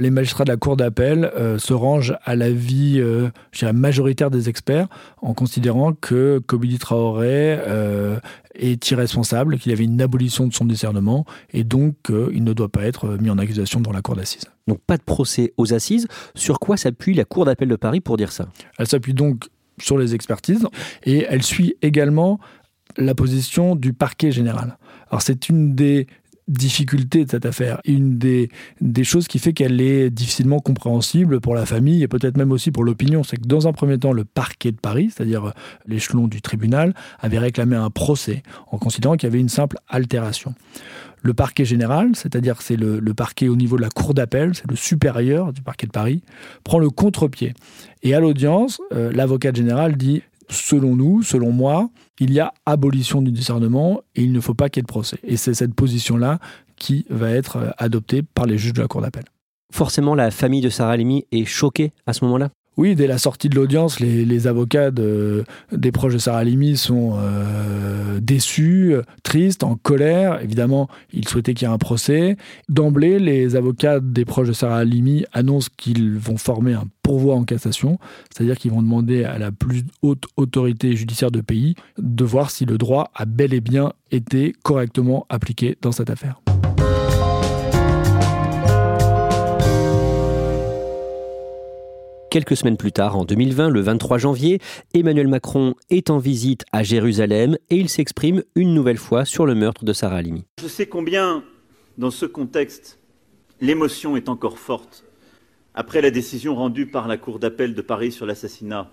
les 0.00 0.10
magistrats 0.10 0.44
de 0.44 0.50
la 0.50 0.56
Cour 0.56 0.76
d'appel 0.76 1.30
euh, 1.36 1.58
se 1.58 1.74
rangent 1.74 2.16
à 2.24 2.34
l'avis 2.34 2.98
euh, 2.98 3.28
majoritaire 3.72 4.30
des 4.30 4.48
experts 4.48 4.88
en 5.20 5.34
considérant 5.34 5.92
que 5.92 6.40
Kobili 6.46 6.78
Traoré 6.78 7.58
euh, 7.66 8.18
est 8.54 8.90
irresponsable, 8.90 9.58
qu'il 9.58 9.70
y 9.70 9.74
avait 9.74 9.84
une 9.84 10.00
abolition 10.00 10.46
de 10.46 10.54
son 10.54 10.64
discernement 10.64 11.26
et 11.52 11.64
donc 11.64 11.94
qu'il 12.04 12.42
ne 12.42 12.52
doit 12.52 12.70
pas 12.70 12.84
être 12.84 13.18
mis 13.20 13.30
en 13.30 13.38
accusation 13.38 13.80
devant 13.80 13.92
la 13.92 14.02
Cour 14.02 14.16
d'assises. 14.16 14.44
Donc 14.66 14.80
pas 14.86 14.96
de 14.96 15.02
procès 15.02 15.52
aux 15.58 15.74
assises. 15.74 16.08
Sur 16.34 16.58
quoi 16.58 16.76
s'appuie 16.76 17.14
la 17.14 17.24
Cour 17.24 17.44
d'appel 17.44 17.68
de 17.68 17.76
Paris 17.76 18.00
pour 18.00 18.16
dire 18.16 18.32
ça? 18.32 18.48
Elle 18.78 18.86
s'appuie 18.86 19.14
donc 19.14 19.44
sur 19.78 19.98
les 19.98 20.14
expertises 20.14 20.66
et 21.04 21.26
elle 21.28 21.42
suit 21.42 21.76
également 21.82 22.40
la 22.96 23.14
position 23.14 23.76
du 23.76 23.92
parquet 23.92 24.32
général. 24.32 24.78
Alors 25.10 25.22
c'est 25.22 25.48
une 25.48 25.74
des 25.74 26.06
difficulté 26.50 27.24
de 27.24 27.30
cette 27.30 27.46
affaire. 27.46 27.80
Une 27.84 28.18
des, 28.18 28.50
choses 29.04 29.28
qui 29.28 29.38
fait 29.38 29.52
qu'elle 29.52 29.80
est 29.80 30.10
difficilement 30.10 30.58
compréhensible 30.58 31.40
pour 31.40 31.54
la 31.54 31.64
famille 31.64 32.02
et 32.02 32.08
peut-être 32.08 32.36
même 32.36 32.52
aussi 32.52 32.70
pour 32.70 32.84
l'opinion, 32.84 33.22
c'est 33.22 33.36
que 33.36 33.46
dans 33.46 33.66
un 33.66 33.72
premier 33.72 33.98
temps, 33.98 34.12
le 34.12 34.24
parquet 34.24 34.72
de 34.72 34.76
Paris, 34.76 35.10
c'est-à-dire 35.14 35.52
l'échelon 35.86 36.28
du 36.28 36.42
tribunal, 36.42 36.94
avait 37.20 37.38
réclamé 37.38 37.76
un 37.76 37.90
procès 37.90 38.42
en 38.70 38.78
considérant 38.78 39.16
qu'il 39.16 39.28
y 39.28 39.32
avait 39.32 39.40
une 39.40 39.48
simple 39.48 39.78
altération. 39.88 40.54
Le 41.22 41.34
parquet 41.34 41.64
général, 41.64 42.12
c'est-à-dire 42.14 42.62
c'est 42.62 42.76
le, 42.76 43.00
parquet 43.14 43.48
au 43.48 43.56
niveau 43.56 43.76
de 43.76 43.82
la 43.82 43.90
cour 43.90 44.14
d'appel, 44.14 44.54
c'est 44.54 44.68
le 44.68 44.76
supérieur 44.76 45.52
du 45.52 45.60
parquet 45.60 45.86
de 45.86 45.92
Paris, 45.92 46.22
prend 46.64 46.78
le 46.78 46.88
contre-pied. 46.88 47.54
Et 48.02 48.14
à 48.14 48.20
l'audience, 48.20 48.80
euh, 48.92 49.12
l'avocat 49.12 49.52
général 49.52 49.96
dit 49.96 50.22
selon 50.50 50.96
nous, 50.96 51.22
selon 51.22 51.52
moi, 51.52 51.90
il 52.18 52.32
y 52.32 52.40
a 52.40 52.52
abolition 52.66 53.22
du 53.22 53.32
discernement 53.32 54.02
et 54.14 54.22
il 54.22 54.32
ne 54.32 54.40
faut 54.40 54.54
pas 54.54 54.68
qu'il 54.68 54.80
y 54.80 54.82
ait 54.82 54.82
de 54.82 54.88
procès. 54.88 55.18
Et 55.22 55.36
c'est 55.36 55.54
cette 55.54 55.74
position-là 55.74 56.38
qui 56.76 57.06
va 57.10 57.30
être 57.30 57.56
euh, 57.56 57.70
adoptée 57.78 58.22
par 58.22 58.46
les 58.46 58.58
juges 58.58 58.72
de 58.72 58.82
la 58.82 58.88
Cour 58.88 59.02
d'appel. 59.02 59.24
Forcément, 59.72 60.14
la 60.14 60.30
famille 60.30 60.60
de 60.60 60.70
Sarah 60.70 60.92
Halimi 60.92 61.26
est 61.30 61.44
choquée 61.44 61.92
à 62.06 62.12
ce 62.12 62.24
moment-là? 62.24 62.50
Oui, 62.80 62.94
dès 62.94 63.06
la 63.06 63.18
sortie 63.18 63.50
de 63.50 63.56
l'audience, 63.56 64.00
les, 64.00 64.46
avocats 64.46 64.90
des 64.90 65.92
proches 65.92 66.14
de 66.14 66.18
Sarah 66.18 66.38
Halimi 66.38 66.78
sont 66.78 67.12
euh, 67.18 68.20
déçus, 68.22 68.94
tristes, 69.22 69.64
en 69.64 69.76
colère. 69.76 70.42
Évidemment, 70.42 70.88
ils 71.12 71.28
souhaitaient 71.28 71.52
qu'il 71.52 71.68
y 71.68 71.70
ait 71.70 71.74
un 71.74 71.76
procès. 71.76 72.38
D'emblée, 72.70 73.18
les 73.18 73.54
avocats 73.54 74.00
des 74.00 74.24
proches 74.24 74.48
de 74.48 74.54
Sarah 74.54 74.78
Halimi 74.78 75.26
annoncent 75.34 75.68
qu'ils 75.76 76.16
vont 76.16 76.38
former 76.38 76.72
un 76.72 76.84
pourvoi 77.02 77.34
en 77.34 77.44
cassation, 77.44 77.98
c'est-à-dire 78.32 78.56
qu'ils 78.56 78.70
vont 78.70 78.80
demander 78.80 79.24
à 79.24 79.38
la 79.38 79.52
plus 79.52 79.84
haute 80.00 80.24
autorité 80.38 80.96
judiciaire 80.96 81.30
de 81.30 81.42
pays 81.42 81.74
de 81.98 82.24
voir 82.24 82.50
si 82.50 82.64
le 82.64 82.78
droit 82.78 83.10
a 83.14 83.26
bel 83.26 83.52
et 83.52 83.60
bien 83.60 83.92
été 84.10 84.54
correctement 84.62 85.26
appliqué 85.28 85.76
dans 85.82 85.92
cette 85.92 86.08
affaire. 86.08 86.40
Quelques 92.30 92.56
semaines 92.56 92.76
plus 92.76 92.92
tard, 92.92 93.16
en 93.16 93.24
2020, 93.24 93.70
le 93.70 93.80
23 93.80 94.18
janvier, 94.18 94.60
Emmanuel 94.94 95.26
Macron 95.26 95.74
est 95.90 96.10
en 96.10 96.18
visite 96.18 96.64
à 96.70 96.84
Jérusalem 96.84 97.56
et 97.70 97.76
il 97.76 97.88
s'exprime 97.88 98.44
une 98.54 98.72
nouvelle 98.72 98.98
fois 98.98 99.24
sur 99.24 99.46
le 99.46 99.56
meurtre 99.56 99.84
de 99.84 99.92
Sarah 99.92 100.18
Halimi. 100.18 100.44
Je 100.62 100.68
sais 100.68 100.86
combien, 100.86 101.42
dans 101.98 102.12
ce 102.12 102.26
contexte, 102.26 103.00
l'émotion 103.60 104.16
est 104.16 104.28
encore 104.28 104.60
forte 104.60 105.04
après 105.74 106.00
la 106.00 106.12
décision 106.12 106.54
rendue 106.54 106.86
par 106.86 107.08
la 107.08 107.16
Cour 107.16 107.40
d'appel 107.40 107.74
de 107.74 107.82
Paris 107.82 108.12
sur 108.12 108.26
l'assassinat 108.26 108.88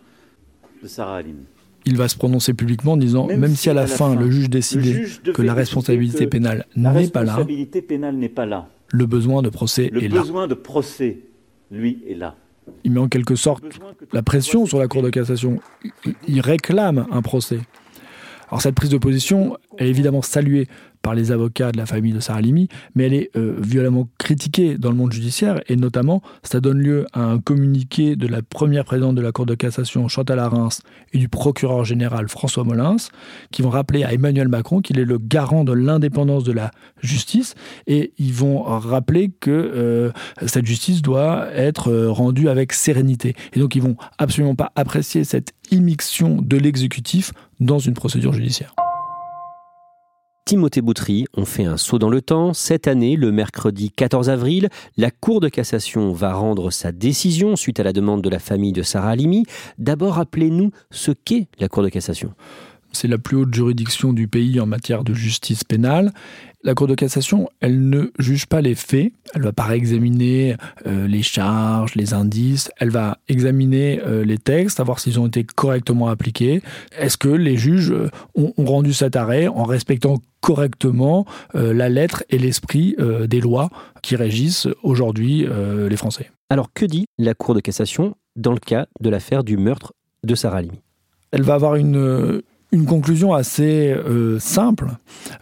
de 0.81 0.87
Sarah 0.87 1.17
Halimi. 1.17 1.45
Il 1.85 1.95
va 1.95 2.07
se 2.07 2.17
prononcer 2.17 2.55
publiquement 2.55 2.93
en 2.93 2.97
disant, 2.97 3.27
même, 3.27 3.55
si, 3.55 3.69
à 3.69 3.75
la, 3.75 3.85
fin, 3.85 4.15
le 4.15 4.31
juge 4.31 4.49
décidait 4.49 5.05
que 5.31 5.43
la 5.43 5.53
responsabilité 5.53 6.25
pénale 6.25 6.65
n'est 6.75 7.07
pas 7.09 7.23
là, 7.23 7.45
n'est 7.45 8.29
pas 8.29 8.47
là, 8.47 8.67
le 8.87 9.05
besoin 9.05 9.43
de 9.43 9.49
procès 9.49 9.85
est 9.85 9.93
là. 9.93 10.01
Le 10.01 10.21
besoin 10.21 10.47
de 10.47 10.55
procès, 10.55 11.19
lui, 11.69 11.99
est 12.09 12.15
là 12.15 12.35
il 12.83 12.91
met 12.91 12.99
en 12.99 13.07
quelque 13.07 13.35
sorte 13.35 13.63
la 14.13 14.23
pression 14.23 14.65
sur 14.65 14.79
la 14.79 14.87
Cour 14.87 15.01
de 15.01 15.09
cassation. 15.09 15.59
Il 16.27 16.41
réclame 16.41 17.07
un 17.11 17.21
procès. 17.21 17.59
Alors 18.49 18.61
cette 18.61 18.75
prise 18.75 18.89
de 18.89 18.97
position 18.97 19.57
est 19.77 19.87
évidemment 19.87 20.21
saluée 20.21 20.67
par 21.07 21.15
les 21.15 21.31
avocats 21.31 21.71
de 21.71 21.77
la 21.77 21.85
famille 21.85 22.11
de 22.11 22.19
Sarah 22.19 22.41
Limi, 22.41 22.67
mais 22.93 23.05
elle 23.05 23.13
est 23.13 23.29
euh, 23.37 23.55
violemment 23.61 24.09
critiquée 24.17 24.77
dans 24.77 24.89
le 24.89 24.97
monde 24.97 25.13
judiciaire 25.13 25.61
et 25.69 25.77
notamment 25.77 26.21
ça 26.43 26.59
donne 26.59 26.79
lieu 26.79 27.05
à 27.13 27.21
un 27.21 27.39
communiqué 27.39 28.17
de 28.17 28.27
la 28.27 28.41
première 28.41 28.83
présidente 28.83 29.15
de 29.15 29.21
la 29.21 29.31
Cour 29.31 29.45
de 29.45 29.55
cassation 29.55 30.09
Chantal 30.09 30.37
Arens 30.37 30.81
et 31.13 31.17
du 31.17 31.29
procureur 31.29 31.85
général 31.85 32.27
François 32.27 32.65
Molins 32.65 32.97
qui 33.51 33.61
vont 33.61 33.69
rappeler 33.69 34.03
à 34.03 34.11
Emmanuel 34.11 34.49
Macron 34.49 34.81
qu'il 34.81 34.99
est 34.99 35.05
le 35.05 35.17
garant 35.17 35.63
de 35.63 35.71
l'indépendance 35.71 36.43
de 36.43 36.51
la 36.51 36.71
justice 37.01 37.55
et 37.87 38.11
ils 38.17 38.33
vont 38.33 38.63
rappeler 38.63 39.31
que 39.39 39.49
euh, 39.49 40.11
cette 40.45 40.65
justice 40.65 41.01
doit 41.01 41.47
être 41.53 41.89
euh, 41.89 42.11
rendue 42.11 42.49
avec 42.49 42.73
sérénité. 42.73 43.33
Et 43.53 43.61
donc 43.61 43.75
ils 43.75 43.81
vont 43.81 43.95
absolument 44.17 44.55
pas 44.55 44.73
apprécier 44.75 45.23
cette 45.23 45.53
immixtion 45.71 46.41
de 46.41 46.57
l'exécutif 46.57 47.31
dans 47.61 47.79
une 47.79 47.93
procédure 47.93 48.33
judiciaire. 48.33 48.75
Timothée 50.47 50.79
Boutry, 50.79 51.25
on 51.33 51.43
fait 51.43 51.65
un 51.65 51.75
saut 51.75 51.99
dans 51.99 52.09
le 52.09 52.21
temps. 52.21 52.53
Cette 52.53 52.87
année, 52.87 53.17
le 53.17 53.33
mercredi 53.33 53.91
14 53.91 54.29
avril, 54.29 54.69
la 54.95 55.11
Cour 55.11 55.41
de 55.41 55.49
cassation 55.49 56.13
va 56.13 56.33
rendre 56.33 56.71
sa 56.71 56.93
décision 56.93 57.57
suite 57.57 57.81
à 57.81 57.83
la 57.83 57.91
demande 57.91 58.21
de 58.21 58.29
la 58.29 58.39
famille 58.39 58.71
de 58.71 58.81
Sarah 58.81 59.09
Halimi. 59.09 59.43
D'abord, 59.77 60.13
rappelez-nous 60.13 60.71
ce 60.89 61.11
qu'est 61.11 61.49
la 61.59 61.67
Cour 61.67 61.83
de 61.83 61.89
cassation. 61.89 62.33
C'est 62.93 63.09
la 63.09 63.17
plus 63.17 63.35
haute 63.35 63.53
juridiction 63.53 64.13
du 64.13 64.29
pays 64.29 64.61
en 64.61 64.65
matière 64.65 65.03
de 65.03 65.13
justice 65.13 65.65
pénale. 65.65 66.13
La 66.67 66.75
Cour 66.75 66.87
de 66.87 66.95
cassation, 66.95 67.49
elle 67.61 67.87
ne 67.87 68.11
juge 68.19 68.45
pas 68.45 68.59
les 68.59 68.75
faits, 68.75 69.13
elle 69.33 69.41
va 69.41 69.53
pas 69.53 69.73
examiner 69.73 70.57
euh, 70.85 71.07
les 71.07 71.23
charges, 71.23 71.95
les 71.95 72.13
indices, 72.13 72.69
elle 72.77 72.89
va 72.89 73.19
examiner 73.29 74.01
euh, 74.05 74.25
les 74.25 74.37
textes, 74.37 74.75
savoir 74.75 74.99
s'ils 74.99 75.17
ont 75.17 75.27
été 75.27 75.45
correctement 75.45 76.09
appliqués. 76.09 76.61
Est-ce 76.99 77.15
que 77.15 77.29
les 77.29 77.55
juges 77.55 77.91
euh, 77.91 78.09
ont, 78.35 78.51
rendu 78.65 78.91
cet 78.91 79.15
arrêt 79.15 79.47
en 79.47 79.63
respectant 79.63 80.17
correctement 80.41 81.25
la 81.53 81.87
lettre 81.89 82.25
et 82.29 82.37
l'esprit 82.37 82.95
des 83.27 83.41
lois 83.41 83.69
qui 84.01 84.15
régissent 84.15 84.67
aujourd'hui 84.83 85.45
les 85.89 85.97
Français? 85.97 86.31
Alors 86.49 86.71
que 86.73 86.85
dit 86.85 87.05
la 87.17 87.33
Cour 87.33 87.55
de 87.55 87.59
cassation 87.59 88.15
dans 88.35 88.53
le 88.53 88.59
cas 88.59 88.87
de 89.01 89.09
l'affaire 89.09 89.43
du 89.43 89.57
meurtre 89.57 89.93
de 90.23 90.35
Sarah 90.35 90.61
Limi 90.61 90.79
Elle 91.31 91.41
va 91.41 91.55
avoir 91.55 91.75
une 91.75 92.43
une 92.71 92.85
conclusion 92.85 93.33
assez 93.33 93.91
euh, 93.91 94.39
simple. 94.39 94.91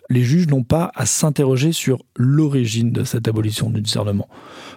Les 0.10 0.24
juges 0.24 0.48
n'ont 0.48 0.64
pas 0.64 0.92
à 0.96 1.06
s'interroger 1.06 1.72
sur 1.72 2.00
l'origine 2.16 2.92
de 2.92 3.04
cette 3.04 3.28
abolition 3.28 3.70
du 3.70 3.82
discernement. 3.82 4.30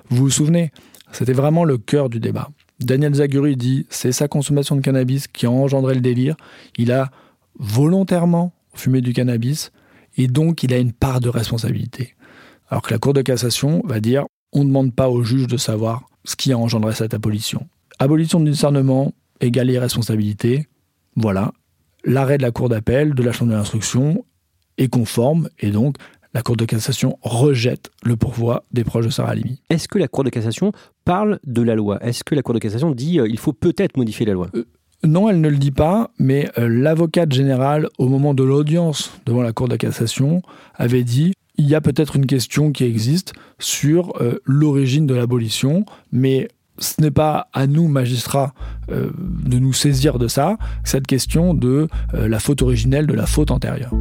Vous 0.09 0.17
vous 0.17 0.31
souvenez, 0.31 0.73
c'était 1.13 1.33
vraiment 1.33 1.65
le 1.65 1.79
cœur 1.79 2.09
du 2.09 2.21
débat. 2.21 2.49
Daniel 2.81 3.15
Zaguri 3.15 3.57
dit 3.57 3.87
c'est 3.91 4.13
sa 4.13 4.29
consommation 4.29 4.77
de 4.77 4.81
cannabis 4.81 5.27
qui 5.27 5.47
a 5.47 5.51
engendré 5.51 5.95
le 5.95 6.01
délire. 6.01 6.37
Il 6.77 6.93
a 6.93 7.11
volontairement 7.59 8.53
fumé 8.73 9.01
du 9.01 9.13
cannabis 9.13 9.73
et 10.17 10.29
donc 10.29 10.63
il 10.63 10.73
a 10.73 10.79
une 10.79 10.93
part 10.93 11.21
de 11.21 11.29
responsabilité. 11.29 12.15
Alors 12.71 12.83
que 12.83 12.93
la 12.93 12.99
Cour 12.99 13.15
de 13.15 13.23
cassation 13.23 13.83
va 13.85 14.01
dire 14.01 14.25
on 14.53 14.61
ne 14.61 14.69
demande 14.69 14.95
pas 14.95 15.09
au 15.09 15.23
juge 15.23 15.47
de 15.47 15.57
savoir 15.57 16.07
ce 16.25 16.37
qui 16.37 16.53
a 16.53 16.59
engendré 16.59 16.95
cette 16.95 17.15
abolition. 17.15 17.67
Abolition 17.99 18.41
du 18.41 18.51
discernement 18.53 19.13
égale 19.41 19.71
irresponsabilité. 19.71 20.69
Voilà, 21.17 21.53
l'arrêt 22.05 22.39
de 22.39 22.43
la 22.43 22.51
Cour 22.51 22.69
d'appel 22.69 23.15
de 23.15 23.23
la 23.23 23.33
Chambre 23.33 23.53
de 23.53 23.57
l'instruction 23.57 24.25
est 24.77 24.89
conforme 24.89 25.49
et 25.59 25.71
donc 25.71 25.97
la 26.35 26.43
Cour 26.43 26.57
de 26.57 26.65
cassation 26.65 27.19
rejette 27.23 27.91
le 28.05 28.17
pourvoi 28.17 28.65
des 28.73 28.85
proches 28.85 29.07
de 29.07 29.11
Sarah 29.11 29.31
Halimi. 29.31 29.61
Est-ce 29.71 29.89
que 29.89 29.99
la 29.99 30.09
Cour 30.09 30.25
de 30.25 30.31
cassation 30.31 30.73
parle 31.05 31.41
de 31.45 31.63
la 31.63 31.75
loi? 31.75 31.99
Est-ce 32.05 32.23
que 32.23 32.35
la 32.35 32.43
Cour 32.43 32.55
de 32.55 32.59
cassation 32.59 32.91
dit 32.93 33.13
qu'il 33.13 33.21
euh, 33.21 33.29
il 33.29 33.39
faut 33.39 33.53
peut-être 33.53 33.97
modifier 33.97 34.27
la 34.27 34.35
loi? 34.35 34.49
Euh, 34.55 34.67
Non, 35.05 35.29
elle 35.29 35.41
ne 35.41 35.49
le 35.49 35.57
dit 35.57 35.71
pas, 35.71 36.11
mais 36.19 36.51
euh, 36.59 36.69
l'avocate 36.69 37.33
générale, 37.33 37.89
au 37.99 38.09
moment 38.09 38.35
de 38.35 38.45
l'audience 38.45 39.13
devant 39.27 39.43
la 39.43 39.53
Cour 39.53 39.69
de 39.69 39.77
cassation, 39.77 40.43
avait 40.75 41.05
dit 41.05 41.33
il 41.57 41.69
y 41.69 41.75
a 41.75 41.81
peut-être 41.81 42.15
une 42.15 42.27
question 42.27 42.71
qui 42.71 42.85
existe 42.85 43.33
sur 43.59 44.13
l'origine 44.45 45.09
de 45.09 45.15
l'abolition, 45.15 45.85
mais 46.13 46.47
ce 46.79 47.01
n'est 47.01 47.11
pas 47.11 47.49
à 47.53 47.67
nous, 47.67 47.88
magistrats, 47.88 48.53
euh, 48.91 49.11
de 49.45 49.59
nous 49.59 49.73
saisir 49.73 50.19
de 50.19 50.29
ça, 50.29 50.57
cette 50.85 51.07
question 51.07 51.55
de 51.55 51.88
euh, 52.14 52.29
la 52.29 52.38
faute 52.38 52.62
originelle, 52.62 53.07
de 53.07 53.14
la 53.14 53.27
faute 53.27 53.51
antérieure. 53.51 53.93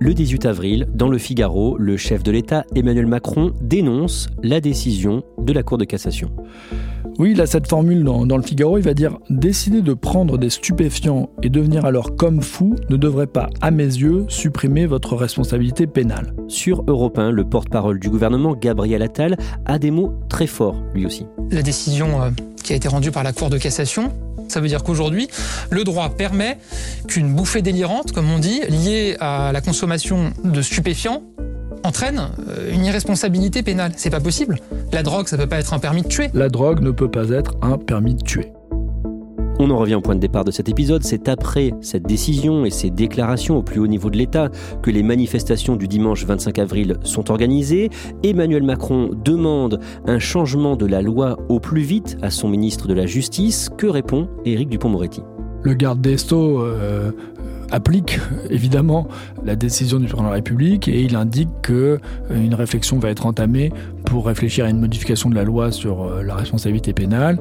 Le 0.00 0.12
18 0.12 0.46
avril, 0.46 0.86
dans 0.92 1.08
le 1.08 1.18
Figaro, 1.18 1.78
le 1.78 1.96
chef 1.96 2.22
de 2.22 2.30
l'État, 2.30 2.64
Emmanuel 2.74 3.06
Macron, 3.06 3.52
dénonce 3.60 4.28
la 4.42 4.60
décision 4.60 5.22
de 5.38 5.52
la 5.52 5.62
Cour 5.62 5.78
de 5.78 5.84
cassation. 5.84 6.30
Oui, 7.18 7.30
il 7.30 7.40
a 7.40 7.46
cette 7.46 7.68
formule 7.68 8.02
dans, 8.02 8.26
dans, 8.26 8.36
le 8.36 8.42
Figaro, 8.42 8.76
il 8.76 8.82
va 8.82 8.92
dire 8.92 9.18
Décider 9.30 9.82
de 9.82 9.94
prendre 9.94 10.36
des 10.36 10.50
stupéfiants 10.50 11.30
et 11.44 11.48
devenir 11.48 11.84
alors 11.84 12.16
comme 12.16 12.42
fou 12.42 12.74
ne 12.90 12.96
devrait 12.96 13.28
pas, 13.28 13.50
à 13.60 13.70
mes 13.70 13.84
yeux, 13.84 14.24
supprimer 14.28 14.86
votre 14.86 15.14
responsabilité 15.14 15.86
pénale. 15.86 16.34
Sur 16.48 16.82
Europe 16.88 17.18
1, 17.18 17.30
le 17.30 17.44
porte-parole 17.44 18.00
du 18.00 18.10
gouvernement, 18.10 18.56
Gabriel 18.56 19.00
Attal, 19.00 19.36
a 19.64 19.78
des 19.78 19.92
mots 19.92 20.12
très 20.28 20.48
forts, 20.48 20.82
lui 20.92 21.06
aussi. 21.06 21.24
La 21.52 21.62
décision 21.62 22.20
euh, 22.20 22.30
qui 22.64 22.72
a 22.72 22.76
été 22.76 22.88
rendue 22.88 23.12
par 23.12 23.22
la 23.22 23.32
Cour 23.32 23.48
de 23.48 23.58
cassation, 23.58 24.12
ça 24.48 24.60
veut 24.60 24.68
dire 24.68 24.82
qu'aujourd'hui, 24.82 25.28
le 25.70 25.84
droit 25.84 26.08
permet 26.08 26.58
qu'une 27.06 27.32
bouffée 27.32 27.62
délirante, 27.62 28.10
comme 28.10 28.30
on 28.30 28.40
dit, 28.40 28.60
liée 28.68 29.16
à 29.20 29.52
la 29.52 29.60
consommation 29.60 30.32
de 30.42 30.62
stupéfiants, 30.62 31.22
entraîne 31.84 32.20
euh, 32.48 32.72
une 32.72 32.84
irresponsabilité 32.84 33.62
pénale. 33.62 33.92
C'est 33.96 34.10
pas 34.10 34.20
possible. 34.20 34.58
La 34.92 35.02
drogue, 35.02 35.28
ça 35.28 35.36
peut 35.36 35.46
pas 35.46 35.58
être 35.58 35.74
un 35.74 35.78
permis 35.78 36.02
de 36.02 36.08
tuer. 36.08 36.30
La 36.34 36.48
drogue 36.48 36.80
ne 36.80 36.90
peut 36.90 37.10
pas 37.10 37.28
être 37.30 37.54
un 37.62 37.78
permis 37.78 38.14
de 38.14 38.22
tuer. 38.22 38.52
On 39.60 39.70
en 39.70 39.78
revient 39.78 39.94
au 39.94 40.00
point 40.00 40.16
de 40.16 40.20
départ 40.20 40.44
de 40.44 40.50
cet 40.50 40.68
épisode, 40.68 41.04
c'est 41.04 41.28
après 41.28 41.72
cette 41.80 42.02
décision 42.02 42.64
et 42.64 42.70
ces 42.70 42.90
déclarations 42.90 43.56
au 43.56 43.62
plus 43.62 43.78
haut 43.78 43.86
niveau 43.86 44.10
de 44.10 44.16
l'État 44.16 44.50
que 44.82 44.90
les 44.90 45.04
manifestations 45.04 45.76
du 45.76 45.86
dimanche 45.86 46.26
25 46.26 46.58
avril 46.58 46.96
sont 47.04 47.30
organisées. 47.30 47.88
Emmanuel 48.24 48.64
Macron 48.64 49.10
demande 49.24 49.78
un 50.06 50.18
changement 50.18 50.74
de 50.74 50.86
la 50.86 51.02
loi 51.02 51.38
au 51.48 51.60
plus 51.60 51.82
vite 51.82 52.16
à 52.20 52.30
son 52.30 52.48
ministre 52.48 52.88
de 52.88 52.94
la 52.94 53.06
Justice. 53.06 53.70
Que 53.78 53.86
répond 53.86 54.28
Éric 54.44 54.70
Dupont-Moretti 54.70 55.22
Le 55.62 55.74
garde 55.74 56.00
des 56.00 56.18
Sceaux 56.18 56.60
euh, 56.60 57.12
applique 57.74 58.20
évidemment 58.50 59.08
la 59.44 59.56
décision 59.56 59.98
du 59.98 60.04
président 60.04 60.22
de 60.22 60.28
la 60.28 60.34
République 60.34 60.86
et 60.86 61.02
il 61.02 61.16
indique 61.16 61.48
que 61.62 61.98
euh, 62.30 62.54
réflexion 62.54 63.00
va 63.00 63.10
être 63.10 63.26
entamée 63.26 63.72
pour 64.04 64.26
réfléchir 64.26 64.64
à 64.64 64.70
une 64.70 64.78
modification 64.78 65.28
de 65.28 65.34
la 65.34 65.42
loi 65.42 65.72
sur 65.72 66.04
euh, 66.04 66.22
la 66.22 66.36
responsabilité 66.36 66.92
pénale. 66.92 67.38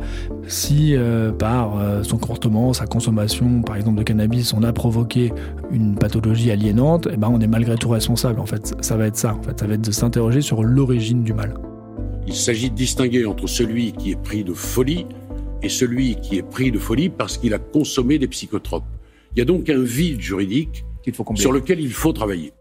Si 0.47 0.95
euh, 0.95 1.31
par 1.31 1.73
son 2.03 2.17
comportement, 2.17 2.73
sa 2.73 2.87
consommation, 2.87 3.61
par 3.61 3.75
exemple 3.75 3.99
de 3.99 4.03
cannabis, 4.03 4.53
on 4.53 4.63
a 4.63 4.73
provoqué 4.73 5.31
une 5.71 5.95
pathologie 5.95 6.49
aliénante, 6.51 7.07
eh 7.11 7.17
ben 7.17 7.29
on 7.31 7.39
est 7.39 7.47
malgré 7.47 7.75
tout 7.75 7.89
responsable. 7.89 8.39
En 8.39 8.45
fait, 8.45 8.73
ça 8.81 8.97
va 8.97 9.05
être 9.05 9.17
ça. 9.17 9.35
En 9.35 9.41
fait, 9.43 9.59
ça 9.59 9.67
va 9.67 9.75
être 9.75 9.81
de 9.81 9.91
s'interroger 9.91 10.41
sur 10.41 10.63
l'origine 10.63 11.23
du 11.23 11.33
mal. 11.33 11.53
Il 12.25 12.33
s'agit 12.33 12.71
de 12.71 12.75
distinguer 12.75 13.25
entre 13.25 13.47
celui 13.47 13.91
qui 13.91 14.11
est 14.11 14.21
pris 14.21 14.43
de 14.43 14.53
folie 14.53 15.05
et 15.61 15.69
celui 15.69 16.15
qui 16.15 16.37
est 16.37 16.43
pris 16.43 16.71
de 16.71 16.79
folie 16.79 17.09
parce 17.09 17.37
qu'il 17.37 17.53
a 17.53 17.59
consommé 17.59 18.17
des 18.17 18.27
psychotropes. 18.27 18.83
Il 19.35 19.39
y 19.39 19.41
a 19.41 19.45
donc 19.45 19.67
un 19.69 19.81
vide 19.81 20.21
juridique 20.21 20.85
sur 21.35 21.51
lequel 21.51 21.79
il 21.79 21.91
faut 21.91 22.13
travailler. 22.13 22.53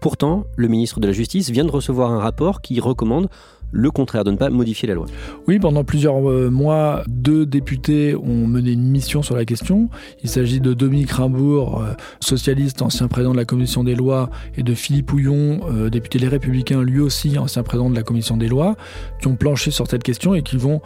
Pourtant, 0.00 0.46
le 0.56 0.68
ministre 0.68 1.00
de 1.00 1.08
la 1.08 1.12
Justice 1.12 1.50
vient 1.50 1.64
de 1.64 1.70
recevoir 1.70 2.12
un 2.12 2.20
rapport 2.20 2.62
qui 2.62 2.78
recommande 2.78 3.28
le 3.72 3.90
contraire, 3.90 4.24
de 4.24 4.30
ne 4.30 4.36
pas 4.36 4.50
modifier 4.50 4.88
la 4.88 4.94
loi. 4.94 5.06
Oui, 5.46 5.58
pendant 5.58 5.84
plusieurs 5.84 6.28
euh, 6.28 6.50
mois, 6.50 7.02
deux 7.08 7.46
députés 7.46 8.16
ont 8.16 8.46
mené 8.46 8.72
une 8.72 8.88
mission 8.88 9.22
sur 9.22 9.36
la 9.36 9.44
question. 9.44 9.88
Il 10.22 10.28
s'agit 10.28 10.60
de 10.60 10.74
Dominique 10.74 11.12
Rimbourg, 11.12 11.82
euh, 11.82 11.92
socialiste, 12.20 12.82
ancien 12.82 13.08
président 13.08 13.32
de 13.32 13.36
la 13.36 13.44
commission 13.44 13.84
des 13.84 13.94
lois, 13.94 14.30
et 14.56 14.62
de 14.62 14.74
Philippe 14.74 15.12
Houillon, 15.12 15.60
euh, 15.70 15.90
député 15.90 16.18
Les 16.18 16.28
Républicains, 16.28 16.82
lui 16.82 17.00
aussi 17.00 17.38
ancien 17.38 17.62
président 17.62 17.90
de 17.90 17.94
la 17.94 18.02
commission 18.02 18.36
des 18.36 18.48
lois, 18.48 18.76
qui 19.20 19.28
ont 19.28 19.36
planché 19.36 19.70
sur 19.70 19.86
cette 19.86 20.02
question 20.02 20.34
et 20.34 20.42
qui 20.42 20.56
vont 20.56 20.80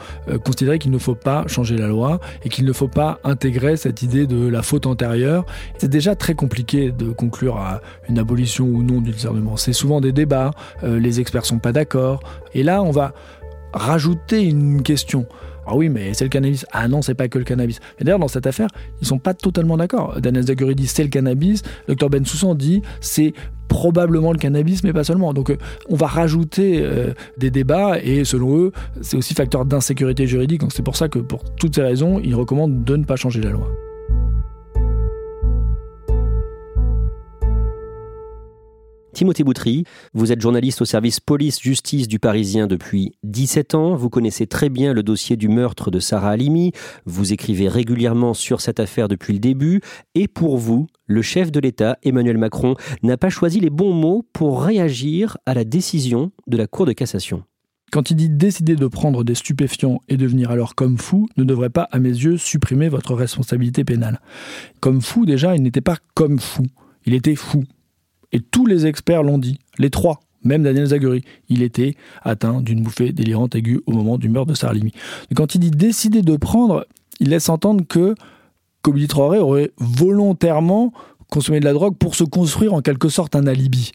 considérer 0.45 0.79
qu'il 0.79 0.91
ne 0.91 0.99
faut 0.99 1.15
pas 1.15 1.47
changer 1.47 1.77
la 1.77 1.89
loi 1.89 2.21
et 2.45 2.49
qu'il 2.49 2.65
ne 2.65 2.73
faut 2.73 2.89
pas 2.89 3.19
intégrer 3.25 3.77
cette 3.77 4.03
idée 4.03 4.27
de 4.27 4.47
la 4.47 4.63
faute 4.63 4.87
antérieure. 4.87 5.45
C'est 5.79 5.89
déjà 5.89 6.15
très 6.15 6.35
compliqué 6.35 6.91
de 6.91 7.11
conclure 7.11 7.57
à 7.57 7.81
une 8.09 8.19
abolition 8.19 8.67
ou 8.67 8.83
non 8.83 9.01
du 9.01 9.13
discernement. 9.13 9.57
C'est 9.57 9.73
souvent 9.73 10.01
des 10.01 10.13
débats, 10.13 10.53
les 10.83 11.21
experts 11.21 11.47
sont 11.47 11.59
pas 11.59 11.73
d'accord, 11.73 12.21
et 12.55 12.63
là 12.63 12.74
on 12.83 12.91
va 12.91 13.13
rajouter 13.73 14.43
une 14.43 14.83
question. 14.83 15.27
Ah 15.67 15.77
oui, 15.77 15.89
mais 15.89 16.13
c'est 16.15 16.25
le 16.25 16.31
cannabis. 16.31 16.67
Ah 16.73 16.89
non, 16.89 17.03
c'est 17.03 17.15
pas 17.15 17.29
que 17.29 17.39
le 17.39 17.45
cannabis. 17.45 17.81
Mais 17.99 18.05
d'ailleurs, 18.05 18.19
dans 18.19 18.29
cette 18.29 18.47
affaire, 18.47 18.69
ils 19.01 19.07
sont 19.07 19.19
pas 19.19 19.35
totalement 19.35 19.77
d'accord. 19.77 20.21
Daniel 20.21 20.47
Zaguri 20.47 20.75
dit 20.75 20.87
c'est 20.87 21.03
le 21.03 21.09
cannabis. 21.09 21.63
Dr 21.89 22.11
Ben 22.11 22.25
Soussan 22.25 22.55
dit 22.55 22.83
c'est 23.01 23.33
probablement 23.69 24.33
le 24.33 24.39
cannabis, 24.39 24.85
mais 24.85 24.93
pas 24.93 25.05
seulement. 25.05 25.33
Donc 25.33 25.51
euh, 25.51 25.57
on 25.89 25.97
va 25.97 26.07
rajouter 26.07 26.81
euh, 26.83 27.13
des 27.39 27.51
débats 27.51 27.99
et 27.99 28.25
selon 28.25 28.59
eux, 28.59 28.73
c'est 29.01 29.17
aussi 29.17 29.35
facteur 29.35 29.65
d'insécurité 29.65 30.27
juridique. 30.27 30.61
Donc 30.61 30.73
c'est 30.73 30.85
pour 30.85 30.97
ça 30.97 31.09
que 31.09 31.19
pour 31.19 31.43
toutes 31.57 31.75
ces 31.75 31.83
raisons, 31.83 32.21
ils 32.23 32.35
recommandent 32.35 32.85
de 32.85 32.97
ne 32.97 33.05
pas 33.05 33.17
changer 33.17 33.41
la 33.41 33.51
loi. 33.51 33.69
Timothée 39.15 39.45
Boutry, 39.45 39.85
vous 40.13 40.33
êtes 40.33 40.41
journaliste 40.41 40.83
au 40.83 40.85
service 40.85 41.21
police-justice 41.21 42.09
du 42.09 42.19
Parisien 42.19 42.67
depuis 42.67 43.13
17 43.23 43.75
ans. 43.77 43.95
Vous 43.95 44.11
connaissez 44.11 44.47
très 44.47 44.69
bien 44.69 44.93
le 44.93 45.03
dossier 45.03 45.37
du 45.37 45.49
meurtre 45.49 45.91
de 45.91 46.01
Sarah 46.01 46.31
Halimi. 46.31 46.73
Vous 47.07 47.33
écrivez 47.33 47.69
régulièrement 47.69 48.35
sur 48.35 48.61
cette 48.61 48.81
affaire 48.81 49.09
depuis 49.09 49.33
le 49.33 49.39
début. 49.39 49.81
Et 50.17 50.27
pour 50.27 50.59
vous, 50.59 50.89
le 51.07 51.23
chef 51.23 51.53
de 51.53 51.61
l'État, 51.61 51.97
Emmanuel 52.03 52.39
Macron, 52.39 52.75
n'a 53.03 53.17
pas 53.17 53.31
choisi 53.31 53.61
les 53.61 53.71
bons 53.71 53.95
mots 53.95 54.27
pour 54.33 54.63
réagir 54.63 55.39
à 55.47 55.55
la 55.55 55.65
décision 55.65 56.33
de 56.49 56.57
la 56.57 56.67
Cour 56.67 56.85
de 56.85 56.93
cassation. 56.93 57.45
Quand 57.93 58.11
il 58.11 58.17
dit 58.17 58.29
décider 58.29 58.75
de 58.75 58.87
prendre 58.89 59.23
des 59.23 59.37
stupéfiants 59.37 60.01
et 60.09 60.17
devenir 60.17 60.51
alors 60.51 60.75
comme 60.75 60.99
fou, 60.99 61.29
ne 61.37 61.45
devrait 61.45 61.71
pas, 61.71 61.89
à 61.93 62.01
mes 62.01 62.09
yeux, 62.09 62.37
supprimer 62.37 62.89
votre 62.89 63.15
responsabilité 63.15 63.85
pénale. 63.85 64.21
Comme 64.81 65.01
fou, 65.01 65.25
déjà, 65.25 65.55
il 65.55 65.63
n'était 65.63 65.81
pas 65.81 65.99
comme 66.15 66.41
fou. 66.41 66.65
Il 67.07 67.15
était 67.15 67.37
fou. 67.37 67.63
Et 68.35 68.41
tous 68.41 68.67
les 68.67 68.85
experts 68.85 69.23
l'ont 69.23 69.39
dit, 69.39 69.61
les 69.79 69.91
trois, 69.91 70.21
même 70.43 70.65
Daniel 70.65 70.87
Zaguri, 70.87 71.25
il 71.49 71.63
était 71.63 71.95
atteint 72.23 72.61
d'une 72.61 72.83
bouffée 72.83 73.13
délirante 73.13 73.55
aiguë 73.55 73.81
au 73.87 73.93
moment 73.93 74.19
du 74.19 74.29
meurtre 74.29 74.51
de 74.51 74.57
Sarlimi. 74.57 74.93
Quand 75.37 75.55
il 75.55 75.61
dit 75.61 75.71
décider 75.71 76.21
de 76.21 76.37
prendre, 76.37 76.85
il 77.21 77.31
laisse 77.31 77.49
entendre 77.49 77.85
que 77.89 78.17
Kobili 78.83 79.07
Traoré 79.07 79.39
aurait 79.39 79.71
volontairement 79.79 80.93
consommé 81.31 81.61
de 81.61 81.65
la 81.65 81.73
drogue 81.73 81.97
pour 81.97 82.17
se 82.17 82.25
construire 82.25 82.75
en 82.75 82.83
quelque 82.83 83.09
sorte 83.09 83.37
un 83.37 83.47
alibi. 83.47 83.93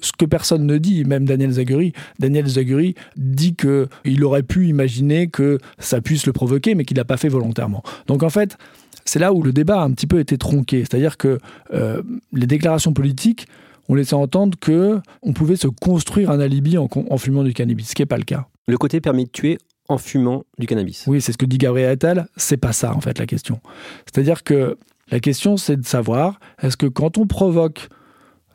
Ce 0.00 0.10
que 0.12 0.26
personne 0.26 0.66
ne 0.66 0.78
dit, 0.78 1.04
même 1.04 1.24
Daniel 1.24 1.52
Zaguri, 1.52 1.92
Daniel 2.18 2.46
Zaguri 2.46 2.96
dit 3.16 3.54
qu'il 3.54 4.24
aurait 4.24 4.42
pu 4.42 4.66
imaginer 4.66 5.28
que 5.28 5.58
ça 5.78 6.00
puisse 6.00 6.26
le 6.26 6.32
provoquer, 6.32 6.74
mais 6.74 6.84
qu'il 6.84 6.96
n'a 6.96 7.04
pas 7.04 7.16
fait 7.16 7.28
volontairement. 7.28 7.84
Donc 8.08 8.24
en 8.24 8.30
fait, 8.30 8.58
c'est 9.04 9.20
là 9.20 9.32
où 9.32 9.42
le 9.42 9.52
débat 9.52 9.80
a 9.80 9.84
un 9.84 9.92
petit 9.92 10.08
peu 10.08 10.18
été 10.18 10.36
tronqué. 10.36 10.80
C'est-à-dire 10.80 11.16
que 11.16 11.38
euh, 11.72 12.02
les 12.32 12.48
déclarations 12.48 12.92
politiques 12.92 13.46
on 13.88 13.94
laissait 13.94 14.14
entendre 14.14 14.58
que 14.58 15.00
on 15.22 15.32
pouvait 15.32 15.56
se 15.56 15.68
construire 15.68 16.30
un 16.30 16.40
alibi 16.40 16.76
en, 16.78 16.88
fumant 17.18 17.44
du 17.44 17.54
cannabis, 17.54 17.90
ce 17.90 17.94
qui 17.94 18.02
n'est 18.02 18.06
pas 18.06 18.18
le 18.18 18.24
cas. 18.24 18.46
Le 18.66 18.78
côté 18.78 19.00
permis 19.00 19.24
de 19.24 19.30
tuer 19.30 19.58
en 19.88 19.98
fumant 19.98 20.44
du 20.58 20.66
cannabis. 20.66 21.04
Oui, 21.06 21.20
c'est 21.20 21.32
ce 21.32 21.38
que 21.38 21.46
dit 21.46 21.58
Gabriel 21.58 21.90
Attal. 21.90 22.28
C'est 22.36 22.56
pas 22.56 22.72
ça 22.72 22.94
en 22.94 23.00
fait 23.00 23.18
la 23.18 23.26
question. 23.26 23.60
C'est-à-dire 24.04 24.42
que 24.42 24.76
la 25.10 25.20
question 25.20 25.56
c'est 25.56 25.76
de 25.76 25.86
savoir 25.86 26.40
est-ce 26.62 26.76
que 26.76 26.86
quand 26.86 27.18
on 27.18 27.26
provoque 27.26 27.88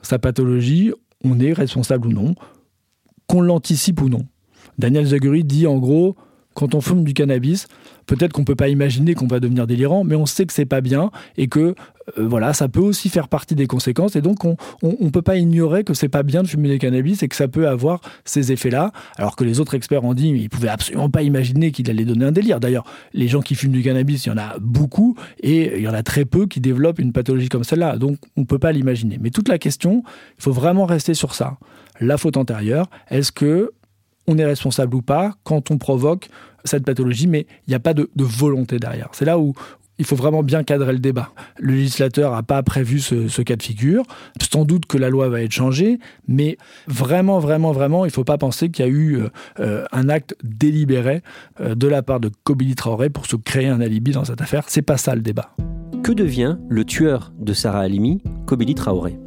sa 0.02 0.20
pathologie, 0.20 0.92
on 1.24 1.40
est 1.40 1.54
responsable 1.54 2.08
ou 2.08 2.12
non, 2.12 2.36
qu'on 3.28 3.42
l'anticipe 3.42 4.02
ou 4.02 4.10
non. 4.10 4.26
Daniel 4.78 5.06
Zaguri 5.06 5.44
dit 5.44 5.68
en 5.68 5.78
gros 5.78 6.16
quand 6.54 6.76
on 6.76 6.82
fume 6.82 7.04
du 7.04 7.14
cannabis, 7.14 7.68
peut-être 8.06 8.34
qu'on 8.34 8.44
peut 8.44 8.56
pas 8.56 8.68
imaginer 8.68 9.14
qu'on 9.14 9.28
va 9.28 9.40
devenir 9.40 9.68
délirant, 9.68 10.04
mais 10.04 10.16
on 10.16 10.26
sait 10.26 10.46
que 10.46 10.54
c'est 10.54 10.66
pas 10.66 10.82
bien 10.82 11.12
et 11.38 11.48
que 11.48 11.76
euh, 12.18 12.28
voilà, 12.28 12.54
ça 12.54 12.68
peut 12.68 12.82
aussi 12.82 13.10
faire 13.10 13.28
partie 13.28 13.56
des 13.56 13.68
conséquences. 13.68 14.16
Et 14.16 14.22
donc 14.22 14.44
on, 14.44 14.58
on, 14.82 15.12
peut 15.12 15.22
pas 15.22 15.38
ignorer 15.38 15.84
que 15.84 15.94
c'est 15.94 16.10
pas 16.10 16.24
bien 16.24 16.44
de 16.44 16.48
fumer 16.48 16.70
du 16.70 16.80
cannabis 16.80 17.24
et 17.24 17.28
que 17.28 17.36
ça 17.36 17.48
peut 17.48 17.68
avoir 17.68 18.02
ces 18.26 18.52
effets-là. 18.52 18.92
Alors 19.18 19.36
que 19.36 19.44
les 19.44 19.60
autres 19.60 19.76
experts 19.76 20.04
ont 20.04 20.14
dit, 20.14 20.30
ils 20.30 20.50
pouvaient 20.50 20.70
absolument 20.70 21.10
pas 21.10 21.22
imaginer 21.22 21.72
qu'il 21.72 21.90
allait 21.90 22.06
donner 22.06 22.26
un 22.26 22.32
délire. 22.32 22.60
D'ailleurs, 22.60 22.86
les 23.14 23.28
gens 23.28 23.42
qui 23.42 23.56
fument 23.56 23.72
du 23.72 23.84
cannabis, 23.84 24.26
il 24.26 24.30
y 24.30 24.32
en 24.32 24.38
a 24.38 24.58
beaucoup 24.60 25.16
et 25.42 25.78
il 25.78 25.84
y 25.84 25.88
en 25.88 25.94
a 25.94 26.04
très 26.04 26.26
peu 26.26 26.48
qui 26.48 26.60
développent 26.60 27.00
une 27.00 27.14
pathologie 27.14 27.50
comme 27.50 27.64
celle-là. 27.64 27.98
Donc 27.98 28.18
on 28.36 28.46
peut 28.46 28.60
pas 28.60 28.72
l'imaginer. 28.72 29.18
Mais 29.22 29.30
toute 29.30 29.48
la 29.48 29.58
question, 29.58 30.04
il 30.38 30.44
faut 30.44 30.54
vraiment 30.54 30.86
rester 30.86 31.14
sur 31.14 31.34
ça. 31.34 31.58
La 32.00 32.18
faute 32.18 32.36
antérieure, 32.36 32.90
est-ce 33.10 33.32
que 33.32 33.72
on 34.28 34.38
est 34.38 34.46
responsable 34.46 34.96
ou 34.96 35.02
pas 35.02 35.34
quand 35.44 35.72
on 35.72 35.78
provoque 35.78 36.30
cette 36.64 36.86
pathologie, 36.86 37.28
mais 37.28 37.48
il 37.68 37.72
n'y 37.72 37.76
a 37.76 37.80
pas 37.80 37.94
de, 37.94 38.10
volonté 38.16 38.80
derrière. 38.80 39.10
C'est 39.14 39.26
là 39.26 39.40
où, 39.40 39.54
il 39.98 40.06
faut 40.06 40.16
vraiment 40.16 40.42
bien 40.42 40.64
cadrer 40.64 40.94
le 40.94 41.00
débat. 41.00 41.32
Le 41.60 41.74
législateur 41.74 42.32
n'a 42.32 42.44
pas 42.44 42.64
prévu 42.64 43.00
ce, 43.00 43.42
cas 43.42 43.56
de 43.56 43.62
figure. 43.62 44.04
Sans 44.52 44.66
doute 44.66 44.86
que 44.86 44.98
la 44.98 45.10
loi 45.10 45.30
va 45.30 45.42
être 45.42 45.52
changée, 45.52 46.00
mais 46.28 46.58
vraiment, 46.88 47.40
vraiment, 47.40 47.72
vraiment, 47.72 48.06
il 48.06 48.08
ne 48.08 48.14
faut 48.14 48.24
pas 48.24 48.38
penser 48.38 48.70
qu'il 48.70 48.86
y 48.86 48.88
a 48.88 48.92
eu 48.92 49.20
euh, 49.60 49.86
un 49.92 50.10
acte 50.10 50.36
délibéré 50.44 51.22
euh, 51.60 51.76
de 51.76 51.88
la 51.88 52.02
part 52.02 52.20
de 52.20 52.32
Kobili 52.44 52.76
Traoré 52.76 53.10
pour 53.10 53.28
se 53.28 53.36
créer 53.36 53.68
un 53.68 53.80
alibi 53.80 54.12
dans 54.12 54.26
cette 54.26 54.42
affaire. 54.42 54.64
C'est 54.68 54.82
pas 54.82 54.98
ça 54.98 55.14
le 55.14 55.22
débat. 55.22 55.56
Que 56.04 56.12
devient 56.12 56.58
le 56.68 56.84
tueur 56.84 57.32
de 57.40 57.54
Sarah 57.54 57.82
Halimi, 57.82 58.24
Kobili 58.48 58.74
Traoré? 58.74 59.20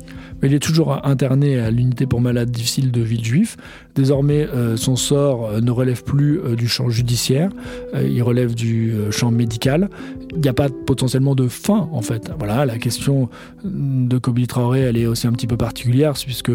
Il 0.43 0.53
est 0.53 0.63
toujours 0.63 1.07
interné 1.07 1.59
à 1.59 1.71
l'unité 1.71 2.07
pour 2.07 2.21
malades 2.21 2.51
difficiles 2.51 2.93
de 2.93 3.01
Villejuif. 3.01 3.57
Désormais, 3.95 4.49
euh, 4.49 4.77
son 4.77 4.97
sort 4.97 5.47
euh, 5.47 5.61
ne 5.61 5.71
relève 5.71 6.03
plus 6.03 6.41
euh, 6.41 6.57
du 6.57 6.67
champ 6.67 6.89
judiciaire, 6.89 7.51
il 7.95 8.23
relève 8.23 8.55
du 8.55 8.93
champ 9.11 9.31
médical. 9.31 9.89
Il 10.35 10.41
n'y 10.41 10.49
a 10.49 10.53
pas 10.53 10.69
potentiellement 10.69 11.37
de 11.37 11.47
fin, 11.47 11.89
en 11.93 12.03
fait. 12.03 12.31
Voilà, 12.39 12.67
la 12.67 12.77
question 12.79 13.29
de 13.63 14.19
Kobili 14.19 14.49
Traoré, 14.49 14.81
elle 14.81 14.97
est 14.97 15.07
aussi 15.07 15.29
un 15.29 15.33
petit 15.33 15.47
peu 15.47 15.57
particulière, 15.57 16.15
puisque 16.15 16.51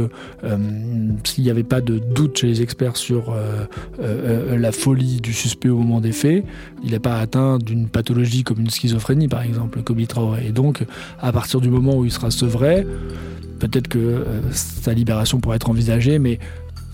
s'il 1.23 1.43
n'y 1.45 1.49
avait 1.49 1.63
pas 1.63 1.79
de 1.79 1.97
doute 1.97 2.37
chez 2.37 2.47
les 2.47 2.61
experts 2.61 2.97
sur 2.97 3.33
la 3.99 4.71
folie 4.73 5.21
du 5.21 5.31
suspect 5.31 5.69
au 5.69 5.77
moment 5.77 6.01
des 6.01 6.11
faits, 6.11 6.43
il 6.83 6.91
n'est 6.91 6.99
pas 6.99 7.19
atteint 7.19 7.57
d'une 7.57 7.87
pathologie 7.87 8.43
comme 8.43 8.59
une 8.59 8.69
schizophrénie, 8.69 9.29
par 9.29 9.43
exemple, 9.43 9.81
Kobili 9.81 10.07
Traoré. 10.07 10.47
Et 10.47 10.51
donc, 10.51 10.83
à 11.21 11.31
partir 11.31 11.61
du 11.61 11.69
moment 11.69 11.95
où 11.95 12.03
il 12.03 12.11
sera 12.11 12.31
sevré, 12.31 12.85
peut-être 13.59 13.87
que 13.87 14.25
sa 14.51 14.93
libération 14.93 15.39
pourrait 15.39 15.55
être 15.55 15.69
envisagée, 15.69 16.19
mais 16.19 16.39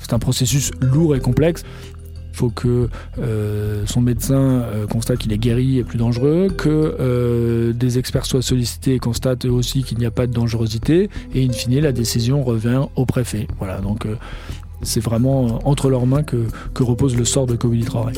c'est 0.06 0.14
un 0.14 0.20
processus 0.20 0.72
lourd 0.82 1.16
et 1.16 1.20
complexe. 1.20 1.64
Il 2.32 2.38
faut 2.38 2.50
que 2.50 2.90
euh, 3.18 3.84
son 3.86 4.02
médecin 4.02 4.36
euh, 4.36 4.88
constate 4.88 5.20
qu'il 5.20 5.32
est 5.32 5.38
guéri 5.38 5.80
et 5.80 5.84
plus 5.84 5.98
dangereux, 5.98 6.50
que 6.56 7.72
des 7.72 7.98
experts 7.98 8.26
soient 8.26 8.42
sollicités 8.42 8.96
et 8.96 9.00
constatent 9.00 9.46
aussi 9.46 9.84
qu'il 9.84 9.98
n'y 9.98 10.06
a 10.06 10.12
pas 10.12 10.28
de 10.28 10.34
dangerosité, 10.34 11.10
et 11.34 11.46
in 11.46 11.52
fine, 11.52 11.80
la 11.80 11.92
décision 11.92 12.44
revient 12.44 12.84
au 12.96 13.06
préfet. 13.06 13.48
Voilà, 13.58 13.80
donc 13.80 14.06
c'est 14.82 15.00
vraiment 15.00 15.68
entre 15.68 15.90
leurs 15.90 16.06
mains 16.06 16.24
que, 16.24 16.46
que 16.74 16.84
repose 16.84 17.16
le 17.16 17.26
sort 17.26 17.48
de 17.48 17.56
Kobili 17.56 17.86
Traoré. 17.86 18.14